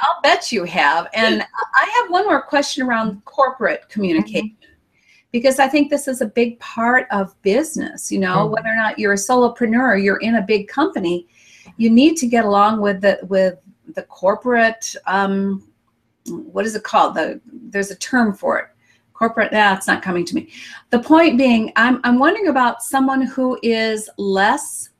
I'll 0.02 0.20
bet 0.22 0.50
you 0.52 0.64
have. 0.64 1.08
And 1.14 1.42
I 1.42 2.00
have 2.02 2.10
one 2.10 2.24
more 2.26 2.42
question 2.42 2.86
around 2.86 3.24
corporate 3.24 3.88
communication. 3.88 4.50
Mm-hmm. 4.50 4.72
because 5.32 5.58
I 5.58 5.68
think 5.68 5.90
this 5.90 6.08
is 6.08 6.22
a 6.22 6.26
big 6.26 6.58
part 6.60 7.06
of 7.10 7.34
business. 7.42 8.10
You 8.10 8.20
know, 8.20 8.46
Mhm. 8.46 8.50
whether 8.52 8.68
or 8.70 8.76
not 8.76 8.98
you're 8.98 9.12
a 9.12 9.16
solopreneur, 9.16 10.02
you're 10.02 10.16
in 10.18 10.36
a 10.36 10.42
big 10.42 10.66
company, 10.68 11.26
you 11.76 11.90
need 11.90 12.16
to 12.18 12.26
get 12.26 12.44
along 12.46 12.80
with 12.80 13.00
the 13.02 13.18
with 13.28 13.56
the 13.94 14.02
corporate. 14.04 14.94
Um, 15.06 15.68
what 16.52 16.64
is 16.64 16.74
it 16.74 16.84
called? 16.84 17.14
The 17.16 17.40
there's 17.52 17.90
a 17.90 17.96
term 17.96 18.32
for 18.34 18.58
it. 18.58 18.66
Corporate. 19.12 19.50
That's 19.50 19.86
not 19.86 20.02
coming 20.02 20.24
to 20.26 20.34
me. 20.34 20.48
The 20.90 21.00
point 21.00 21.36
being, 21.36 21.72
I'm 21.76 22.00
I'm 22.04 22.18
wondering 22.18 22.48
about 22.48 22.82
someone 22.82 23.22
who 23.22 23.58
is 23.62 24.08
less 24.16 24.90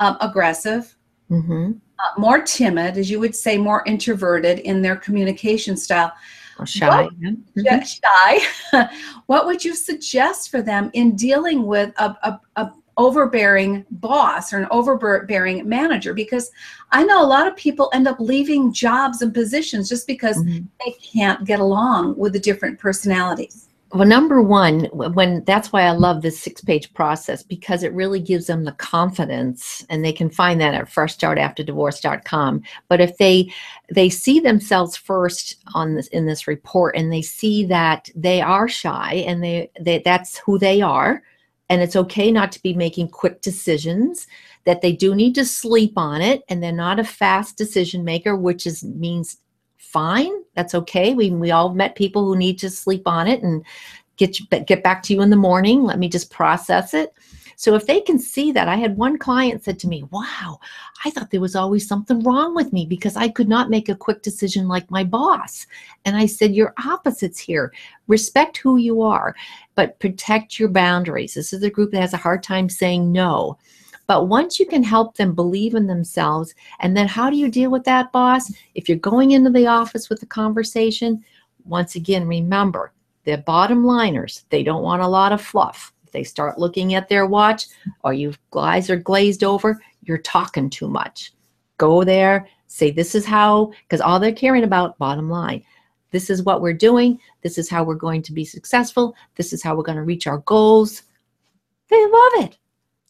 um, 0.00 0.16
aggressive, 0.20 0.94
Mm-hmm. 1.30 1.72
uh, 1.98 2.20
more 2.20 2.40
timid, 2.40 2.96
as 2.96 3.10
you 3.10 3.20
would 3.20 3.36
say, 3.36 3.58
more 3.58 3.82
introverted 3.86 4.60
in 4.60 4.80
their 4.80 4.96
communication 4.96 5.76
style 5.76 6.10
Or 6.58 6.64
shy. 6.64 7.06
yeah. 7.20 7.32
Mhm. 7.56 8.00
shy, 8.72 8.88
what 9.26 9.44
would 9.44 9.62
you 9.62 9.74
suggest 9.74 10.50
for 10.50 10.62
them 10.62 10.90
in 10.94 11.16
dealing 11.16 11.66
with 11.66 11.92
a, 11.98 12.16
a, 12.22 12.40
a 12.56 12.72
overbearing 12.96 13.84
boss 13.90 14.52
or 14.54 14.58
an 14.58 14.66
overbearing 14.70 15.68
manager? 15.68 16.14
Because 16.14 16.50
I 16.92 17.04
know 17.04 17.22
a 17.22 17.26
lot 17.26 17.46
of 17.46 17.54
people 17.56 17.90
end 17.92 18.08
up 18.08 18.18
leaving 18.18 18.72
jobs 18.72 19.20
and 19.20 19.32
positions 19.34 19.88
just 19.88 20.06
because 20.06 20.38
Mhm. 20.38 20.66
they 20.84 20.92
can't 21.12 21.44
get 21.44 21.60
along 21.60 22.16
with 22.16 22.32
the 22.32 22.40
different 22.40 22.78
personalities. 22.78 23.67
Well, 23.92 24.06
number 24.06 24.42
one, 24.42 24.84
when 24.92 25.44
that's 25.44 25.72
why 25.72 25.82
I 25.82 25.92
love 25.92 26.20
this 26.20 26.38
six 26.38 26.60
page 26.60 26.92
process 26.92 27.42
because 27.42 27.82
it 27.82 27.94
really 27.94 28.20
gives 28.20 28.46
them 28.46 28.64
the 28.64 28.72
confidence 28.72 29.84
and 29.88 30.04
they 30.04 30.12
can 30.12 30.28
find 30.28 30.60
that 30.60 30.74
at 30.74 30.90
freshstartafterdivorce.com. 30.90 32.62
But 32.88 33.00
if 33.00 33.16
they 33.16 33.50
they 33.94 34.10
see 34.10 34.40
themselves 34.40 34.94
first 34.94 35.56
on 35.72 35.94
this 35.94 36.08
in 36.08 36.26
this 36.26 36.46
report 36.46 36.96
and 36.96 37.10
they 37.10 37.22
see 37.22 37.64
that 37.66 38.10
they 38.14 38.42
are 38.42 38.68
shy 38.68 39.24
and 39.26 39.42
they, 39.42 39.70
they 39.80 40.00
that's 40.04 40.36
who 40.36 40.58
they 40.58 40.82
are 40.82 41.22
and 41.70 41.80
it's 41.80 41.96
okay 41.96 42.30
not 42.30 42.52
to 42.52 42.62
be 42.62 42.74
making 42.74 43.08
quick 43.08 43.40
decisions 43.40 44.26
that 44.64 44.82
they 44.82 44.92
do 44.92 45.14
need 45.14 45.34
to 45.34 45.46
sleep 45.46 45.94
on 45.96 46.20
it 46.20 46.42
and 46.50 46.62
they're 46.62 46.72
not 46.72 47.00
a 47.00 47.04
fast 47.04 47.56
decision 47.56 48.04
maker 48.04 48.36
which 48.36 48.66
is 48.66 48.84
means 48.84 49.38
fine. 49.92 50.32
That's 50.54 50.74
okay. 50.74 51.14
We 51.14 51.30
we 51.30 51.50
all 51.50 51.74
met 51.74 51.94
people 51.96 52.24
who 52.24 52.36
need 52.36 52.58
to 52.58 52.70
sleep 52.70 53.02
on 53.06 53.26
it 53.26 53.42
and 53.42 53.64
get 54.16 54.38
you, 54.38 54.46
get 54.46 54.82
back 54.82 55.02
to 55.04 55.14
you 55.14 55.22
in 55.22 55.30
the 55.30 55.36
morning. 55.36 55.82
Let 55.82 55.98
me 55.98 56.08
just 56.08 56.30
process 56.30 56.92
it. 56.92 57.14
So 57.56 57.74
if 57.74 57.86
they 57.86 58.00
can 58.00 58.20
see 58.20 58.52
that 58.52 58.68
i 58.68 58.76
had 58.76 58.96
one 58.96 59.18
client 59.18 59.64
said 59.64 59.80
to 59.80 59.88
me 59.88 60.04
wow 60.12 60.60
i 61.04 61.10
thought 61.10 61.32
there 61.32 61.40
was 61.40 61.56
always 61.56 61.88
something 61.88 62.22
wrong 62.22 62.54
with 62.54 62.72
me 62.72 62.86
because 62.86 63.16
i 63.16 63.28
could 63.28 63.48
not 63.48 63.68
make 63.68 63.88
a 63.88 63.96
quick 63.96 64.22
decision 64.22 64.68
like 64.68 64.88
my 64.92 65.02
boss. 65.02 65.66
And 66.04 66.16
i 66.16 66.24
said 66.24 66.54
you're 66.54 66.72
opposites 66.86 67.40
here. 67.40 67.72
Respect 68.06 68.58
who 68.58 68.76
you 68.76 69.02
are 69.02 69.34
but 69.74 69.98
protect 69.98 70.60
your 70.60 70.68
boundaries. 70.68 71.34
This 71.34 71.52
is 71.52 71.64
a 71.64 71.70
group 71.70 71.90
that 71.90 72.00
has 72.00 72.14
a 72.14 72.24
hard 72.26 72.44
time 72.44 72.68
saying 72.68 73.10
no 73.10 73.58
but 74.08 74.26
once 74.26 74.58
you 74.58 74.66
can 74.66 74.82
help 74.82 75.16
them 75.16 75.34
believe 75.34 75.74
in 75.74 75.86
themselves 75.86 76.54
and 76.80 76.96
then 76.96 77.06
how 77.06 77.30
do 77.30 77.36
you 77.36 77.48
deal 77.48 77.70
with 77.70 77.84
that 77.84 78.10
boss? 78.10 78.52
If 78.74 78.88
you're 78.88 78.98
going 78.98 79.32
into 79.32 79.50
the 79.50 79.68
office 79.68 80.08
with 80.08 80.20
a 80.22 80.26
conversation 80.26 81.22
once 81.64 81.94
again 81.94 82.26
remember 82.26 82.92
they're 83.24 83.36
bottom 83.36 83.84
liners 83.84 84.44
they 84.48 84.64
don't 84.64 84.82
want 84.82 85.02
a 85.02 85.06
lot 85.06 85.30
of 85.30 85.40
fluff. 85.40 85.92
If 86.04 86.12
they 86.12 86.24
start 86.24 86.58
looking 86.58 86.94
at 86.94 87.08
their 87.08 87.26
watch 87.26 87.66
or 88.02 88.14
you 88.14 88.34
guys 88.50 88.90
are 88.90 88.96
glazed 88.96 89.44
over? 89.44 89.80
You're 90.02 90.18
talking 90.18 90.70
too 90.70 90.88
much. 90.88 91.32
Go 91.76 92.02
there 92.02 92.48
say 92.66 92.90
this 92.90 93.14
is 93.14 93.24
how 93.24 93.72
because 93.82 94.00
all 94.00 94.18
they're 94.18 94.32
caring 94.32 94.64
about 94.64 94.98
bottom 94.98 95.30
line. 95.30 95.62
This 96.10 96.30
is 96.30 96.42
what 96.42 96.62
we're 96.62 96.72
doing. 96.72 97.20
This 97.42 97.58
is 97.58 97.68
how 97.68 97.84
we're 97.84 97.94
going 97.94 98.22
to 98.22 98.32
be 98.32 98.44
successful. 98.46 99.14
This 99.36 99.52
is 99.52 99.62
how 99.62 99.76
we're 99.76 99.82
going 99.82 99.96
to 99.96 100.04
reach 100.04 100.26
our 100.26 100.38
goals. 100.38 101.02
They 101.90 102.02
love 102.02 102.32
it 102.36 102.58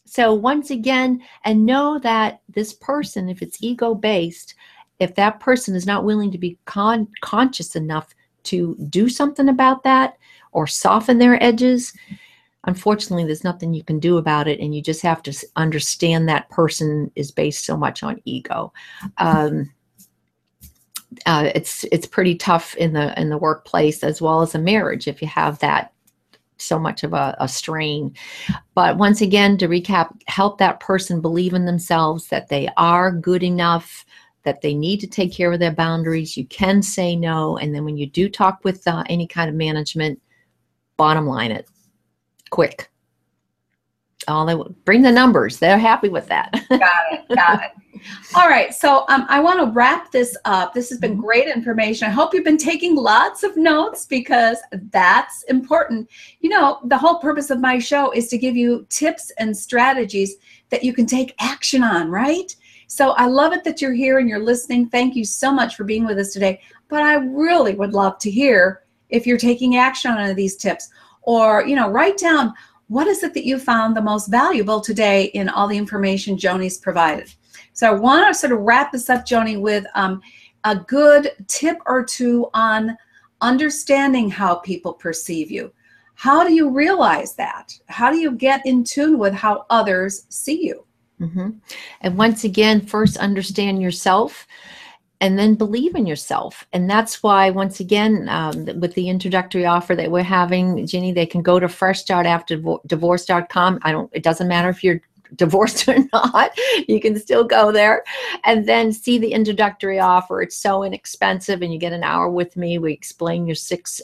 so 0.09 0.33
once 0.33 0.69
again 0.71 1.21
and 1.45 1.65
know 1.65 1.99
that 1.99 2.41
this 2.49 2.73
person 2.73 3.29
if 3.29 3.41
it's 3.41 3.61
ego 3.61 3.93
based 3.93 4.55
if 4.99 5.15
that 5.15 5.39
person 5.39 5.75
is 5.75 5.85
not 5.85 6.03
willing 6.03 6.31
to 6.31 6.37
be 6.37 6.57
con- 6.65 7.07
conscious 7.21 7.75
enough 7.75 8.13
to 8.43 8.75
do 8.89 9.07
something 9.07 9.49
about 9.49 9.83
that 9.83 10.17
or 10.51 10.65
soften 10.67 11.17
their 11.17 11.41
edges 11.43 11.93
unfortunately 12.65 13.25
there's 13.25 13.43
nothing 13.43 13.73
you 13.73 13.83
can 13.83 13.99
do 13.99 14.17
about 14.17 14.47
it 14.47 14.59
and 14.59 14.75
you 14.75 14.81
just 14.81 15.01
have 15.01 15.23
to 15.23 15.33
understand 15.55 16.27
that 16.27 16.49
person 16.49 17.11
is 17.15 17.31
based 17.31 17.65
so 17.65 17.77
much 17.77 18.03
on 18.03 18.21
ego. 18.25 18.73
Um, 19.17 19.71
uh, 21.25 21.49
it's 21.55 21.85
it's 21.91 22.05
pretty 22.05 22.35
tough 22.35 22.75
in 22.75 22.93
the 22.93 23.19
in 23.19 23.29
the 23.29 23.37
workplace 23.37 24.03
as 24.03 24.21
well 24.21 24.41
as 24.41 24.53
a 24.53 24.59
marriage 24.59 25.07
if 25.07 25.21
you 25.21 25.27
have 25.27 25.57
that 25.59 25.91
so 26.61 26.79
much 26.79 27.03
of 27.03 27.13
a, 27.13 27.35
a 27.39 27.47
strain 27.47 28.13
but 28.73 28.97
once 28.97 29.21
again 29.21 29.57
to 29.57 29.67
recap 29.67 30.09
help 30.27 30.57
that 30.57 30.79
person 30.79 31.21
believe 31.21 31.53
in 31.53 31.65
themselves 31.65 32.27
that 32.27 32.49
they 32.49 32.69
are 32.77 33.11
good 33.11 33.43
enough 33.43 34.05
that 34.43 34.61
they 34.61 34.73
need 34.73 34.99
to 34.99 35.07
take 35.07 35.33
care 35.33 35.51
of 35.51 35.59
their 35.59 35.73
boundaries 35.73 36.37
you 36.37 36.45
can 36.47 36.81
say 36.81 37.15
no 37.15 37.57
and 37.57 37.73
then 37.73 37.83
when 37.85 37.97
you 37.97 38.05
do 38.05 38.29
talk 38.29 38.63
with 38.63 38.87
uh, 38.87 39.03
any 39.09 39.27
kind 39.27 39.49
of 39.49 39.55
management 39.55 40.21
bottom 40.97 41.25
line 41.25 41.51
it 41.51 41.67
quick 42.49 42.89
all 44.27 44.45
they 44.45 44.55
will, 44.55 44.75
bring 44.85 45.01
the 45.01 45.11
numbers 45.11 45.59
they're 45.59 45.77
happy 45.77 46.09
with 46.09 46.27
that 46.27 46.51
Got 46.69 46.81
it. 47.11 47.35
Got 47.35 47.63
it. 47.63 47.71
All 48.35 48.47
right. 48.47 48.73
So 48.73 49.05
um, 49.09 49.25
I 49.29 49.39
want 49.39 49.59
to 49.59 49.71
wrap 49.71 50.11
this 50.11 50.37
up. 50.45 50.73
This 50.73 50.89
has 50.89 50.99
been 50.99 51.17
great 51.17 51.47
information. 51.47 52.07
I 52.07 52.11
hope 52.11 52.33
you've 52.33 52.43
been 52.43 52.57
taking 52.57 52.95
lots 52.95 53.43
of 53.43 53.57
notes 53.57 54.05
because 54.05 54.57
that's 54.91 55.43
important. 55.43 56.09
You 56.41 56.49
know, 56.49 56.79
the 56.85 56.97
whole 56.97 57.19
purpose 57.19 57.49
of 57.49 57.59
my 57.59 57.79
show 57.79 58.11
is 58.11 58.27
to 58.29 58.37
give 58.37 58.55
you 58.55 58.85
tips 58.89 59.31
and 59.37 59.55
strategies 59.55 60.35
that 60.69 60.83
you 60.83 60.93
can 60.93 61.05
take 61.05 61.35
action 61.39 61.83
on, 61.83 62.09
right? 62.09 62.55
So 62.87 63.11
I 63.11 63.27
love 63.27 63.53
it 63.53 63.63
that 63.63 63.81
you're 63.81 63.93
here 63.93 64.19
and 64.19 64.27
you're 64.27 64.39
listening. 64.39 64.89
Thank 64.89 65.15
you 65.15 65.23
so 65.23 65.51
much 65.51 65.75
for 65.75 65.83
being 65.83 66.05
with 66.05 66.17
us 66.17 66.33
today. 66.33 66.61
But 66.87 67.03
I 67.03 67.15
really 67.15 67.75
would 67.75 67.93
love 67.93 68.17
to 68.19 68.31
hear 68.31 68.81
if 69.09 69.27
you're 69.27 69.37
taking 69.37 69.77
action 69.77 70.11
on 70.11 70.19
any 70.19 70.31
of 70.31 70.35
these 70.35 70.55
tips 70.55 70.89
or, 71.21 71.65
you 71.65 71.75
know, 71.75 71.89
write 71.89 72.17
down 72.17 72.53
what 72.87 73.07
is 73.07 73.21
it 73.21 73.35
that 73.35 73.45
you 73.45 73.59
found 73.59 73.95
the 73.95 74.01
most 74.01 74.27
valuable 74.27 74.81
today 74.81 75.25
in 75.25 75.47
all 75.47 75.67
the 75.67 75.77
information 75.77 76.37
Joni's 76.37 76.79
provided. 76.79 77.31
So 77.79 77.87
I 77.87 77.91
want 77.91 78.27
to 78.27 78.33
sort 78.37 78.51
of 78.51 78.59
wrap 78.59 78.91
this 78.91 79.09
up, 79.09 79.25
Joni, 79.25 79.57
with 79.57 79.85
um, 79.95 80.21
a 80.65 80.75
good 80.75 81.31
tip 81.47 81.77
or 81.85 82.03
two 82.03 82.49
on 82.53 82.97
understanding 83.39 84.29
how 84.29 84.55
people 84.55 84.91
perceive 84.91 85.49
you. 85.49 85.71
How 86.15 86.43
do 86.43 86.51
you 86.51 86.71
realize 86.71 87.35
that? 87.35 87.73
How 87.87 88.11
do 88.11 88.17
you 88.17 88.31
get 88.31 88.65
in 88.65 88.83
tune 88.83 89.17
with 89.17 89.33
how 89.33 89.65
others 89.69 90.25
see 90.27 90.61
you? 90.61 90.85
hmm 91.19 91.51
And 92.01 92.17
once 92.17 92.43
again, 92.43 92.81
first 92.81 93.15
understand 93.15 93.81
yourself 93.81 94.45
and 95.21 95.39
then 95.39 95.55
believe 95.55 95.95
in 95.95 96.05
yourself. 96.05 96.67
And 96.73 96.89
that's 96.89 97.23
why, 97.23 97.49
once 97.49 97.79
again, 97.79 98.27
um, 98.27 98.65
with 98.81 98.93
the 98.93 99.07
introductory 99.07 99.65
offer 99.65 99.95
that 99.95 100.11
we're 100.11 100.23
having, 100.23 100.85
Ginny, 100.85 101.13
they 101.13 101.25
can 101.25 101.41
go 101.41 101.61
to 101.61 101.67
freshstartafterdivorce.com. 101.67 103.79
I 103.83 103.91
don't, 103.93 104.11
it 104.13 104.23
doesn't 104.23 104.49
matter 104.49 104.67
if 104.67 104.83
you're 104.83 104.99
divorced 105.35 105.87
or 105.87 105.97
not, 106.13 106.51
you 106.87 106.99
can 106.99 107.19
still 107.19 107.43
go 107.43 107.71
there 107.71 108.03
and 108.43 108.67
then 108.67 108.91
see 108.91 109.17
the 109.17 109.33
introductory 109.33 109.99
offer. 109.99 110.41
It's 110.41 110.57
so 110.57 110.83
inexpensive, 110.83 111.61
and 111.61 111.73
you 111.73 111.79
get 111.79 111.93
an 111.93 112.03
hour 112.03 112.29
with 112.29 112.55
me. 112.57 112.77
We 112.77 112.93
explain 112.93 113.45
your 113.45 113.55
six 113.55 114.01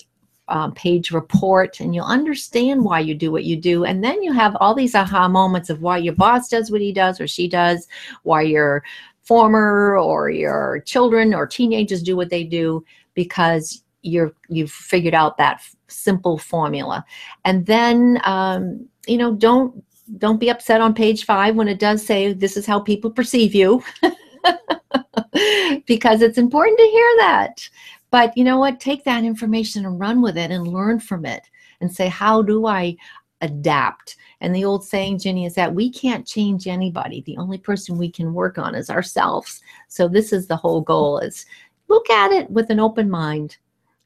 um, 0.47 0.73
page 0.73 1.11
report 1.11 1.79
and 1.79 1.95
you'll 1.95 2.05
understand 2.05 2.83
why 2.83 2.99
you 2.99 3.15
do 3.15 3.31
what 3.31 3.45
you 3.45 3.55
do. 3.55 3.83
And 3.83 4.03
then 4.03 4.21
you 4.21 4.31
have 4.31 4.55
all 4.59 4.75
these 4.75 4.95
aha 4.95 5.27
moments 5.27 5.69
of 5.69 5.81
why 5.81 5.97
your 5.97 6.13
boss 6.13 6.49
does 6.49 6.71
what 6.71 6.81
he 6.81 6.91
does 6.93 7.19
or 7.19 7.27
she 7.27 7.47
does, 7.47 7.87
why 8.23 8.41
your 8.41 8.83
former 9.23 9.97
or 9.97 10.29
your 10.29 10.83
children 10.85 11.33
or 11.33 11.47
teenagers 11.47 12.03
do 12.03 12.15
what 12.15 12.29
they 12.29 12.43
do, 12.43 12.85
because 13.15 13.81
you're 14.03 14.33
you've 14.49 14.71
figured 14.71 15.15
out 15.15 15.37
that 15.37 15.55
f- 15.55 15.75
simple 15.87 16.37
formula. 16.37 17.03
And 17.43 17.65
then 17.65 18.21
um, 18.23 18.87
you 19.07 19.17
know, 19.17 19.33
don't 19.33 19.83
don't 20.17 20.39
be 20.39 20.49
upset 20.49 20.81
on 20.81 20.93
page 20.93 21.25
five 21.25 21.55
when 21.55 21.67
it 21.67 21.79
does 21.79 22.05
say 22.05 22.33
this 22.33 22.57
is 22.57 22.65
how 22.65 22.79
people 22.79 23.09
perceive 23.09 23.55
you. 23.55 23.83
because 25.85 26.21
it's 26.21 26.37
important 26.37 26.77
to 26.77 26.85
hear 26.85 27.13
that. 27.17 27.69
But 28.11 28.35
you 28.37 28.43
know 28.43 28.59
what? 28.59 28.79
Take 28.79 29.03
that 29.03 29.23
information 29.23 29.85
and 29.85 29.99
run 29.99 30.21
with 30.21 30.37
it 30.37 30.51
and 30.51 30.67
learn 30.67 30.99
from 30.99 31.25
it 31.25 31.43
and 31.81 31.93
say, 31.93 32.07
how 32.07 32.41
do 32.41 32.65
I 32.65 32.95
adapt? 33.41 34.15
And 34.41 34.55
the 34.55 34.63
old 34.63 34.85
saying, 34.85 35.19
Jenny, 35.19 35.45
is 35.45 35.55
that 35.55 35.73
we 35.73 35.91
can't 35.91 36.25
change 36.25 36.67
anybody. 36.67 37.21
The 37.21 37.37
only 37.37 37.57
person 37.57 37.97
we 37.97 38.09
can 38.09 38.33
work 38.33 38.57
on 38.57 38.75
is 38.75 38.89
ourselves. 38.89 39.61
So 39.87 40.07
this 40.07 40.31
is 40.31 40.47
the 40.47 40.55
whole 40.55 40.81
goal 40.81 41.19
is 41.19 41.45
look 41.87 42.09
at 42.09 42.31
it 42.31 42.49
with 42.49 42.69
an 42.69 42.79
open 42.79 43.09
mind 43.09 43.57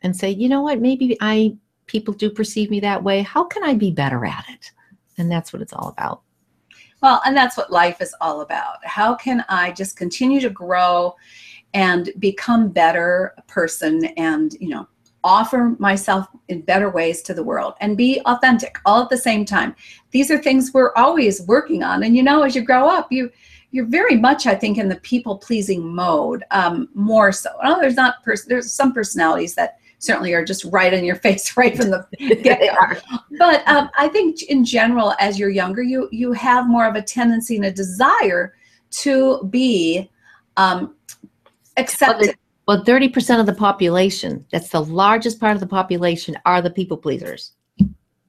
and 0.02 0.16
say, 0.16 0.30
you 0.30 0.50
know 0.50 0.62
what, 0.62 0.82
maybe 0.82 1.18
I 1.22 1.56
people 1.86 2.14
do 2.14 2.30
perceive 2.30 2.70
me 2.70 2.80
that 2.80 3.04
way. 3.04 3.22
How 3.22 3.44
can 3.44 3.64
I 3.64 3.74
be 3.74 3.92
better 3.92 4.26
at 4.26 4.46
it? 4.50 4.72
And 5.20 5.32
that's 5.32 5.54
what 5.54 5.62
it's 5.62 5.74
all 5.74 5.90
about. 5.90 6.22
Well, 7.02 7.22
and 7.26 7.36
that's 7.36 7.56
what 7.56 7.72
life 7.72 8.02
is 8.02 8.14
all 8.20 8.42
about. 8.42 8.84
How 8.84 9.16
can 9.16 9.46
I 9.48 9.72
just 9.72 9.96
continue 9.96 10.42
to 10.42 10.50
grow 10.50 11.16
and 11.74 12.10
become 12.20 12.70
better 12.70 13.36
person 13.48 14.06
and, 14.18 14.54
you 14.60 14.70
know, 14.70 14.88
offer 15.24 15.76
myself 15.80 16.28
in 16.48 16.62
better 16.62 16.90
ways 16.90 17.22
to 17.22 17.34
the 17.34 17.44
world 17.44 17.74
and 17.82 17.98
be 17.98 18.22
authentic 18.26 18.80
all 18.86 19.04
at 19.04 19.10
the 19.10 19.18
same 19.18 19.46
time. 19.46 19.76
These 20.12 20.32
are 20.32 20.38
things 20.38 20.72
we're 20.74 20.94
always 20.96 21.42
working 21.44 21.84
on. 21.84 22.04
And 22.04 22.16
you 22.16 22.24
know, 22.24 22.44
as 22.44 22.56
you 22.56 22.62
grow 22.62 22.88
up, 22.88 23.12
you 23.12 23.32
you're 23.72 23.86
very 23.86 24.16
much, 24.16 24.48
I 24.48 24.56
think, 24.56 24.80
in 24.80 24.90
the 24.90 24.96
people 25.02 25.38
pleasing 25.38 25.94
mode 25.94 26.44
um, 26.50 26.90
more 26.96 27.32
so. 27.32 27.52
Oh, 27.64 27.80
there's 27.80 27.96
not 27.96 28.24
pers- 28.24 28.46
there's 28.46 28.74
some 28.74 28.94
personalities 28.94 29.54
that 29.56 29.78
certainly 30.00 30.34
are 30.34 30.44
just 30.44 30.64
right 30.66 30.94
in 30.94 31.06
your 31.06 31.16
face 31.28 31.56
right 31.56 31.78
from 31.78 31.92
the 31.92 32.06
get 32.44 32.60
go. 32.60 33.20
But 33.38 33.68
um, 33.68 33.90
I 33.98 34.08
think 34.08 34.44
in 34.44 34.66
general, 34.66 35.14
as 35.20 35.38
you're 35.38 35.50
younger, 35.50 35.84
you 35.84 36.10
you 36.12 36.34
have 36.34 36.68
more 36.68 36.88
of 36.88 36.96
a 36.96 37.02
tendency 37.02 37.56
and 37.56 37.66
a 37.66 37.72
desire 37.72 38.56
to 38.92 39.44
be 39.50 40.10
um, 40.58 40.96
accepted. 41.78 42.36
Well, 42.68 42.84
30% 42.84 43.40
of 43.40 43.48
the 43.48 43.54
population, 43.54 44.46
that's 44.52 44.70
the 44.70 44.84
largest 44.84 45.40
part 45.40 45.56
of 45.56 45.60
the 45.60 45.66
population, 45.66 46.38
are 46.46 46.62
the 46.62 46.70
people 46.70 46.98
pleasers. 46.98 47.54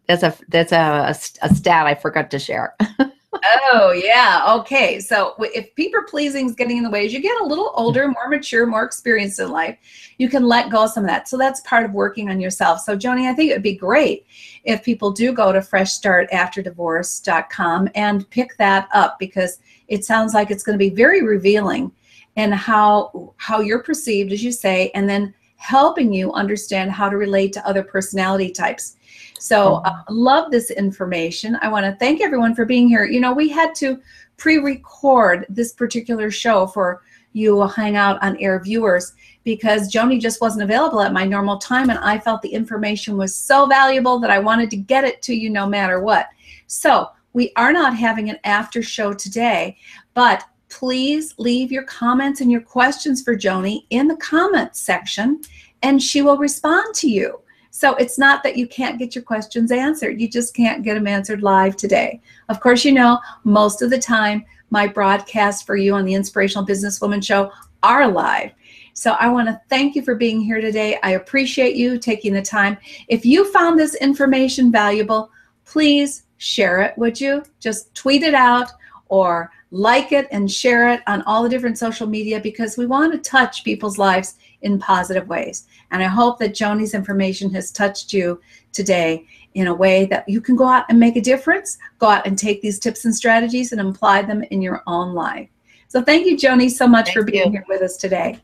That's 0.09 0.23
a 0.23 0.35
that's 0.49 0.73
a, 0.73 0.77
a, 0.77 1.47
a 1.47 1.55
stat 1.55 1.87
I 1.87 1.95
forgot 1.95 2.31
to 2.31 2.39
share. 2.39 2.75
oh 3.33 3.93
yeah. 3.93 4.57
Okay. 4.59 5.01
So 5.01 5.35
if 5.39 5.75
people 5.77 6.03
pleasing 6.09 6.47
is 6.47 6.55
getting 6.55 6.79
in 6.79 6.83
the 6.83 6.91
way 6.91 7.07
as 7.07 7.13
you 7.13 7.21
get 7.21 7.41
a 7.41 7.45
little 7.45 7.71
older 7.75 8.09
more 8.09 8.29
mature 8.29 8.67
more 8.67 8.83
experienced 8.85 9.39
in 9.39 9.51
life 9.51 9.79
you 10.19 10.29
can 10.29 10.45
let 10.45 10.71
go 10.71 10.83
of 10.85 10.91
some 10.91 11.05
of 11.05 11.09
that. 11.09 11.29
So 11.29 11.39
that's 11.39 11.61
part 11.61 11.85
of 11.85 11.93
working 11.93 12.29
on 12.29 12.41
yourself. 12.41 12.81
So 12.81 12.97
joni 12.97 13.31
i 13.31 13.35
think 13.35 13.51
it 13.51 13.55
would 13.55 13.63
be 13.63 13.77
great 13.77 14.27
if 14.65 14.83
people 14.83 15.13
do 15.13 15.33
go 15.33 15.53
to 15.53 15.61
freshstartafterdivorce.com 15.61 17.89
and 17.95 18.29
pick 18.31 18.57
that 18.57 18.89
up 18.93 19.19
because 19.19 19.59
it 19.89 20.05
sounds 20.05 20.35
like 20.35 20.51
it's 20.51 20.63
going 20.63 20.79
to 20.79 20.79
be 20.79 20.91
very 20.91 21.23
revealing 21.23 21.91
and 22.37 22.55
how 22.55 23.35
how 23.37 23.61
you're 23.61 23.83
perceived 23.83 24.33
as 24.33 24.43
you 24.43 24.53
say 24.53 24.91
and 24.95 25.09
then 25.09 25.35
helping 25.57 26.13
you 26.13 26.33
understand 26.33 26.91
how 26.91 27.09
to 27.09 27.17
relate 27.17 27.53
to 27.53 27.67
other 27.67 27.83
personality 27.83 28.51
types 28.51 28.97
so 29.41 29.77
uh, 29.87 30.03
love 30.11 30.51
this 30.51 30.71
information. 30.71 31.57
I 31.63 31.69
want 31.69 31.87
to 31.87 31.97
thank 31.97 32.21
everyone 32.21 32.55
for 32.55 32.67
being 32.67 32.89
here. 32.89 33.05
You 33.05 33.21
know, 33.21 33.33
we 33.33 33.49
had 33.49 33.75
to 33.77 33.99
pre-record 34.37 35.47
this 35.49 35.73
particular 35.73 36.31
show 36.31 36.67
for 36.67 37.03
you 37.33 37.67
Hangout 37.67 38.23
on 38.23 38.37
Air 38.37 38.61
viewers 38.63 39.15
because 39.45 39.91
Joni 39.91 40.21
just 40.21 40.41
wasn't 40.41 40.65
available 40.65 41.01
at 41.01 41.13
my 41.13 41.25
normal 41.25 41.57
time 41.57 41.89
and 41.89 41.99
I 42.01 42.19
felt 42.19 42.43
the 42.43 42.53
information 42.53 43.17
was 43.17 43.35
so 43.35 43.67
valuable 43.67 44.19
that 44.19 44.31
I 44.31 44.39
wanted 44.39 44.69
to 44.71 44.77
get 44.77 45.05
it 45.05 45.23
to 45.23 45.35
you 45.35 45.49
no 45.49 45.67
matter 45.67 46.01
what. 46.01 46.29
So 46.67 47.09
we 47.33 47.53
are 47.57 47.73
not 47.73 47.97
having 47.97 48.29
an 48.29 48.39
after 48.45 48.83
show 48.83 49.15
today, 49.15 49.79
but 50.13 50.45
please 50.69 51.35
leave 51.39 51.73
your 51.73 51.85
comments 51.85 52.41
and 52.41 52.51
your 52.51 52.61
questions 52.61 53.23
for 53.23 53.37
Joni 53.37 53.85
in 53.91 54.07
the 54.07 54.17
comments 54.17 54.81
section 54.81 55.41
and 55.83 56.03
she 56.03 56.21
will 56.21 56.37
respond 56.37 56.95
to 56.97 57.09
you. 57.09 57.41
So 57.71 57.95
it's 57.95 58.19
not 58.19 58.43
that 58.43 58.57
you 58.57 58.67
can't 58.67 58.99
get 58.99 59.15
your 59.15 59.25
questions 59.25 59.71
answered. 59.71 60.21
You 60.21 60.29
just 60.29 60.55
can't 60.55 60.83
get 60.83 60.95
them 60.95 61.07
answered 61.07 61.43
live 61.43 61.77
today. 61.77 62.21
Of 62.49 62.61
course, 62.61 62.85
you 62.85 62.93
know, 62.93 63.21
most 63.45 63.81
of 63.81 63.91
the 63.91 63.99
time, 63.99 64.45
my 64.71 64.87
broadcasts 64.87 65.63
for 65.63 65.77
you 65.77 65.95
on 65.95 66.05
the 66.05 66.15
Inspirational 66.15 66.67
Businesswoman 66.67 67.25
Show 67.25 67.53
are 67.83 68.09
live. 68.09 68.53
So 68.93 69.13
I 69.13 69.29
want 69.29 69.49
to 69.49 69.61
thank 69.69 69.95
you 69.95 70.03
for 70.03 70.15
being 70.15 70.41
here 70.41 70.61
today. 70.61 70.99
I 71.03 71.13
appreciate 71.13 71.77
you 71.77 71.99
taking 71.99 72.35
the 72.35 72.43
time. 72.43 72.77
If 73.09 73.25
you 73.25 73.51
found 73.53 73.79
this 73.79 73.95
information 73.95 74.71
valuable, 74.71 75.31
please 75.65 76.25
share 76.39 76.81
it, 76.83 76.99
would 76.99 77.21
you? 77.21 77.45
Just 77.61 77.95
tweet 77.95 78.23
it 78.23 78.35
out 78.35 78.71
or 79.09 79.51
like 79.71 80.13
it 80.13 80.27
and 80.33 80.51
share 80.51 80.89
it 80.89 81.01
on 81.07 81.23
all 81.23 81.43
the 81.43 81.49
different 81.49 81.79
social 81.79 82.07
media 82.07 82.41
because 82.41 82.77
we 82.77 82.87
want 82.87 83.13
to 83.13 83.19
touch 83.19 83.63
people's 83.63 83.99
lives 83.99 84.37
in 84.63 84.79
positive 84.79 85.29
ways. 85.29 85.67
And 85.91 86.03
I 86.03 86.07
hope 86.07 86.39
that 86.39 86.55
Joni's 86.55 86.95
information 86.95 87.53
has 87.55 87.71
touched 87.71 88.13
you 88.13 88.41
today 88.73 89.27
in 89.55 89.67
a 89.67 89.75
way 89.75 90.07
that 90.07 90.29
you 90.29 90.41
can 90.41 90.57
go 90.57 90.67
out 90.67 90.85
and 90.89 90.99
make 90.99 91.17
a 91.17 91.21
difference, 91.21 91.79
go 91.99 92.09
out 92.09 92.27
and 92.27 92.39
take 92.39 92.63
these 92.63 92.79
tips 92.79 93.05
and 93.05 93.15
strategies 93.15 93.73
and 93.73 93.81
apply 93.81 94.23
them 94.23 94.43
in 94.51 94.63
your 94.63 94.83
own 94.87 95.15
life. 95.15 95.49
So 95.89 96.03
thank 96.03 96.27
you, 96.27 96.37
Joni, 96.37 96.71
so 96.71 96.87
much 96.87 97.07
thank 97.07 97.19
for 97.19 97.25
being 97.25 97.47
you. 97.47 97.51
here 97.53 97.65
with 97.69 97.83
us 97.83 97.97
today. 97.97 98.39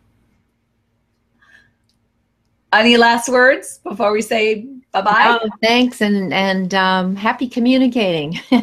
Any 2.73 2.97
last 2.97 3.29
words 3.29 3.79
before 3.85 4.13
we 4.13 4.21
say 4.21 4.67
bye-bye? 4.93 5.39
Oh, 5.41 5.49
thanks 5.63 6.03
and 6.03 6.35
and 6.35 6.75
um, 6.75 7.15
happy 7.15 7.49
communicating. 7.49 8.39
All 8.53 8.63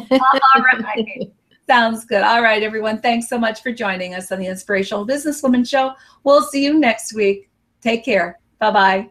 right. 0.62 1.32
Sounds 1.66 2.04
good. 2.04 2.22
All 2.22 2.42
right, 2.42 2.62
everyone. 2.62 3.00
Thanks 3.00 3.28
so 3.28 3.38
much 3.38 3.62
for 3.62 3.72
joining 3.72 4.14
us 4.14 4.30
on 4.30 4.38
the 4.38 4.46
Inspirational 4.46 5.06
Businesswoman 5.06 5.68
Show. 5.68 5.92
We'll 6.22 6.42
see 6.42 6.62
you 6.62 6.78
next 6.78 7.14
week. 7.14 7.48
Take 7.80 8.04
care. 8.04 8.38
Bye 8.58 8.70
bye. 8.70 9.10